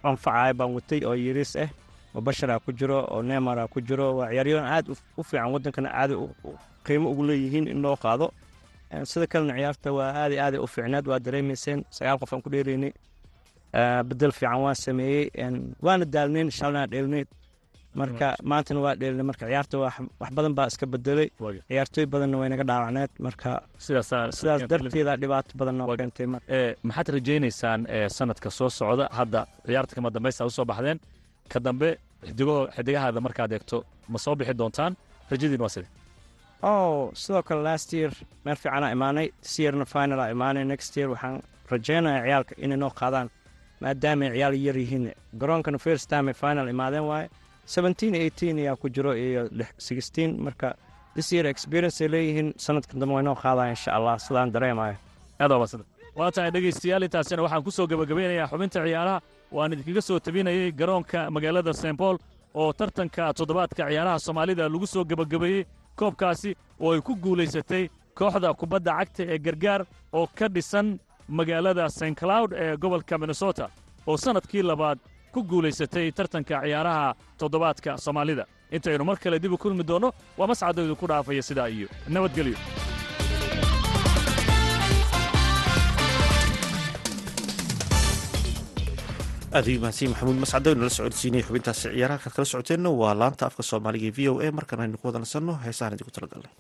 anfacaya 0.02 0.54
baan 0.58 0.70
watay 0.76 1.00
oo 1.08 1.14
yiriis 1.24 1.56
ah 1.56 1.68
oo 2.14 2.20
bashara 2.20 2.58
ku 2.64 2.72
jiro 2.72 2.98
oo 3.12 3.22
neymara 3.22 3.68
ku 3.72 3.80
jiro. 3.80 4.16
Waa 4.18 4.28
ciyaaryadan 4.32 4.66
aad 4.74 4.86
u 5.18 5.22
fiican 5.22 5.50
wadankana 5.54 5.90
aad 6.00 6.10
qiimo 6.86 7.10
ugu 7.12 7.22
leeyihiin 7.28 7.66
in 7.68 7.82
loo 7.82 7.96
qaado. 7.96 8.26
Sida 9.10 9.26
kalena 9.26 9.54
ciyaarta 9.58 9.88
waa 9.92 10.10
aad 10.22 10.32
aad 10.44 10.54
u 10.58 10.66
fiicnaad 10.66 11.06
waa 11.10 11.18
dareemayseen 11.24 11.84
sagaal 11.96 12.18
qof 12.18 12.32
aan 12.34 12.42
ku 12.42 12.50
dheeraynay 12.50 12.92
bedel 14.08 14.32
fiican 14.32 14.60
waan 14.64 14.74
sameeyey 14.74 15.30
waana 15.86 16.04
daalnayn 16.04 16.50
shalnaa 16.50 16.86
dheelnayd 16.92 17.28
marka 17.94 18.26
maantana 18.50 18.80
waa 18.84 18.94
dheelnay 19.00 19.26
marka 19.30 19.44
ciyaarta 19.50 19.76
wax 20.20 20.30
badan 20.36 20.54
baa 20.58 20.66
iska 20.70 20.86
bedelay 20.86 21.28
ciyaartooy 21.68 22.06
badanna 22.12 22.36
way 22.40 22.48
naga 22.52 22.64
dhaawacneed. 22.70 23.10
Marka 23.26 23.50
sidaas 23.84 24.10
darteeda 24.70 25.16
dhibaato 25.22 25.52
badan 25.60 25.74
noo 25.78 25.96
keentay 26.00 26.26
ee 26.56 26.74
maxaad 26.88 27.08
rajaynaysaan 27.16 27.80
ee 27.96 28.08
sanadka 28.16 28.48
soo 28.58 28.68
socda? 28.78 29.04
Hadda 29.18 29.40
ciyaarta 29.66 29.92
kama 29.96 30.10
dambaysta 30.14 30.44
u 30.46 30.50
soo 30.50 30.64
baxdeen. 30.70 30.98
Ka 31.52 31.58
dambe 31.66 31.88
xidigahaada 32.76 33.20
markaad 33.26 33.52
eegto 33.56 33.76
ma 34.12 34.18
soo 34.24 34.34
bixi 34.38 34.54
doontaan? 34.60 34.92
Rajadiin 35.30 35.60
waa 35.64 35.68
side 35.74 35.88
oh 36.62 37.10
sidoo 37.14 37.42
kale 37.42 37.62
last 37.62 37.92
year 37.92 38.12
meel 38.44 38.56
fiicanaa 38.62 38.90
imaanay. 38.96 39.26
This 39.42 39.58
yearna 39.58 39.84
final 39.84 40.18
aa 40.20 40.28
imaanay. 40.36 40.64
Next 40.64 40.96
year 40.96 41.08
waxaan 41.14 41.42
rajaynayaa 41.72 42.24
ciyaalka 42.26 42.54
inay 42.64 42.76
noo 42.82 42.90
qaadaan 43.00 43.28
maadaama 43.82 44.24
ay 44.26 44.30
ciyaal 44.36 44.54
yar 44.66 44.76
yihiin. 44.82 45.04
Garoonkana 45.40 45.78
first 45.86 46.06
time 46.12 46.26
ay 46.30 46.34
final 46.44 46.66
imaadeen 46.74 47.04
waaye 47.10 47.28
ayaa 48.60 48.76
ku 48.82 48.88
jiro 48.94 49.12
iyo 49.26 49.42
marka 50.46 50.68
this 51.14 51.28
year 51.32 51.46
experience 51.46 52.00
ay 52.04 52.08
leeyihiin 52.14 52.48
sanadka 52.64 52.94
dambe 53.00 53.14
way 53.14 53.22
noo 53.28 53.34
qaadaan 53.34 53.70
insha 53.74 53.90
allah. 53.98 54.14
Sidaan 54.26 54.50
dareemayo. 54.54 54.96
Aad 55.40 55.52
waa 55.52 55.66
waa 56.18 56.30
tahay 56.34 56.50
dhegaystayaal 56.54 57.02
intaasina 57.06 57.42
waxaan 57.42 57.62
ku 57.66 57.70
soo 57.70 57.86
gebagabeynayaa 57.86 58.48
xubinta 58.52 58.78
ciyaaraha. 58.86 59.18
Waan 59.56 59.72
idinkaga 59.72 60.02
soo 60.08 60.18
tabinayey 60.26 60.72
garoonka 60.80 61.30
magaalada 61.30 61.72
st 61.72 61.96
paul 62.00 62.16
oo 62.54 62.72
tartanka 62.72 63.32
toddobaadka 63.38 63.82
ciyaaraha 63.90 64.18
soomaalida 64.26 64.68
lagu 64.74 64.86
soo 64.86 65.04
gebagabeeyey 65.04 65.64
koobkaasi 65.98 66.50
oo 66.80 66.92
ay 66.94 67.00
ku 67.00 67.14
guulaysatay 67.24 67.84
kooxda 68.18 68.54
kubadda 68.60 68.92
cagta 68.98 69.22
ee 69.34 69.38
gargaar 69.46 69.82
oo 70.12 70.26
ka 70.38 70.46
dhisan 70.48 70.98
magaalada 71.28 71.88
st 71.88 72.14
cloud 72.20 72.50
ee 72.52 72.76
gobolka 72.76 73.18
minnesota. 73.18 73.66
Oo 74.06 74.16
sannadkii 74.16 74.62
labaad 74.62 74.98
ku 75.32 75.42
guulaysatay 75.50 76.12
tartanka 76.12 76.60
ciyaaraha 76.64 77.14
toddobaadka 77.38 77.98
soomaalida. 78.04 78.44
Intaynu 78.70 79.04
mar 79.04 79.18
kale 79.18 79.38
dib 79.42 79.52
u 79.52 79.58
kulmi 79.58 79.84
doonno 79.86 80.12
waa 80.38 80.46
mascadoodu 80.50 80.94
ku 80.96 81.06
dhaafaya 81.10 81.42
sidaa 81.42 81.68
iyo 81.68 81.88
nabadgelyo 82.08 82.58
aad 89.56 89.66
ayuu 89.66 89.80
mahadsan 89.82 90.10
maxamuud 90.12 90.38
mascado 90.42 90.68
inala 90.74 90.90
socodsiinaya 90.96 91.46
xubintaasi 91.48 91.86
ciyaaraha. 91.94 92.22
Kaad 92.24 92.34
kala 92.36 92.46
socoteenna 92.52 92.90
waa 93.00 93.14
laanta 93.20 93.44
afka 93.50 93.62
soomaaliga 93.70 94.06
e 94.10 94.12
v 94.16 94.18
o 94.30 94.32
a. 94.44 94.46
Markaan 94.58 94.82
aynu 94.84 94.96
ku 95.00 95.06
wada 95.08 95.18
nasanno 95.24 95.52
heesahan 95.64 95.94
idinku 95.94 96.12
talagalnay. 96.16 96.52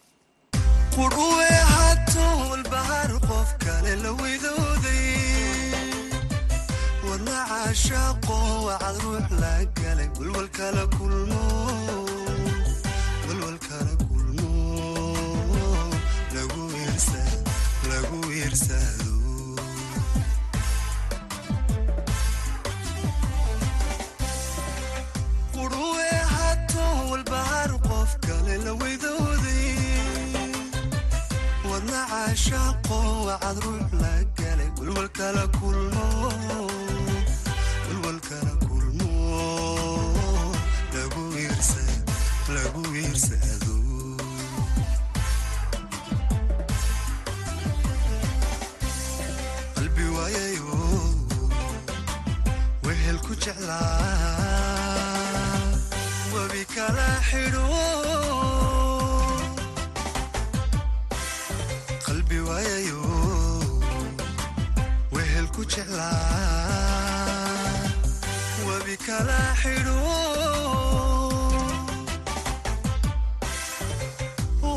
Qudhuwe 0.96 1.48
caashaaqo 7.70 8.34
wacad 8.66 8.96
ruux 9.02 9.26
la 9.40 9.52
galay 9.78 10.08
walwalkala 10.18 10.86
kulmo 10.96 11.59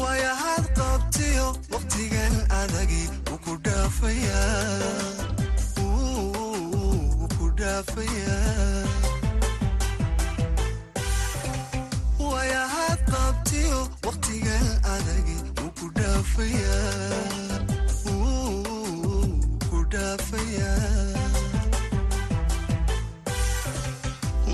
waayahaad 0.01 0.65
qabtiyo 0.79 1.47
waqtigan 1.73 2.33
adagi 2.61 3.03
ku 3.43 3.45
waayahaad 12.31 12.99
qabtiyo 13.13 13.79
waqtigan 14.05 14.67
adagi 14.95 15.37
ku 15.79 15.85
dhaafayaa 15.97 16.85
wuu 18.05 19.31
ku 19.69 19.77
dhaafayaa 19.93 21.32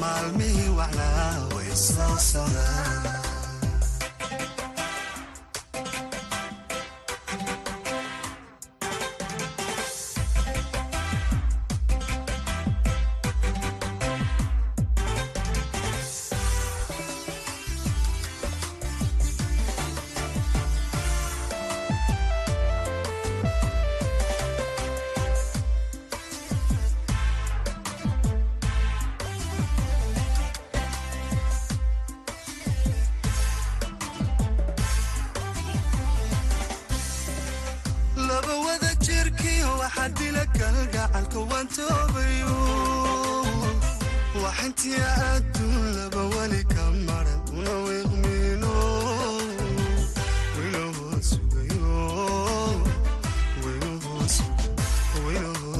maalmihii 0.00 0.68
wacnaa 0.80 1.32
way 1.56 1.70
soo 1.86 2.16
sodaan 2.32 3.17
waxaa 39.80 40.08
dila 40.18 40.44
kalgacalka 40.58 41.38
waan 41.50 41.66
toobayo 41.76 42.54
waxintii 44.42 45.02
adduun 45.32 45.84
laba 45.96 46.22
weli 46.34 46.62
ka 46.74 46.84
maran 47.06 47.40
una 47.58 47.74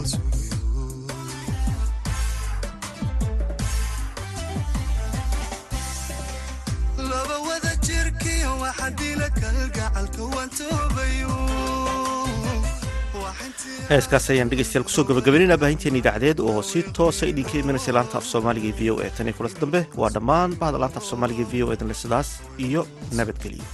sugayo 0.08 0.68
laba 7.10 7.36
wada 7.48 7.72
jirkiyo 7.86 8.50
waxaa 8.62 8.90
dila 8.98 9.28
kalgacalka 9.40 10.22
waan 10.34 10.50
toobayo 10.58 11.32
heeskaas 13.90 14.30
ayaan 14.32 14.50
dhegeystayaal 14.50 14.84
ku 14.88 14.92
soo 14.96 15.04
gabagabaynayna 15.08 15.56
baahinteena 15.62 15.98
idaacadeed 16.02 16.38
oo 16.48 16.62
si 16.70 16.82
toosa 16.98 17.26
idinka 17.32 17.58
imanaysa 17.62 17.92
laanta 17.96 18.18
af 18.20 18.26
soomaaliga 18.32 18.72
v 18.78 18.90
o 18.92 18.96
e 19.06 19.10
tan 19.16 19.26
iyo 19.28 19.36
kulanta 19.38 19.60
dambe. 19.64 19.80
Waa 20.00 20.10
dhammaan 20.16 20.56
bahda 20.60 20.78
laanta 20.82 20.98
af 21.00 21.06
soomaaliga 21.10 21.44
v 21.52 21.62
o 21.64 21.72
e 21.72 21.76
danle 21.80 21.94
sidaas 22.02 22.28
iyo 22.68 22.86
nabadgelyo 23.18 23.64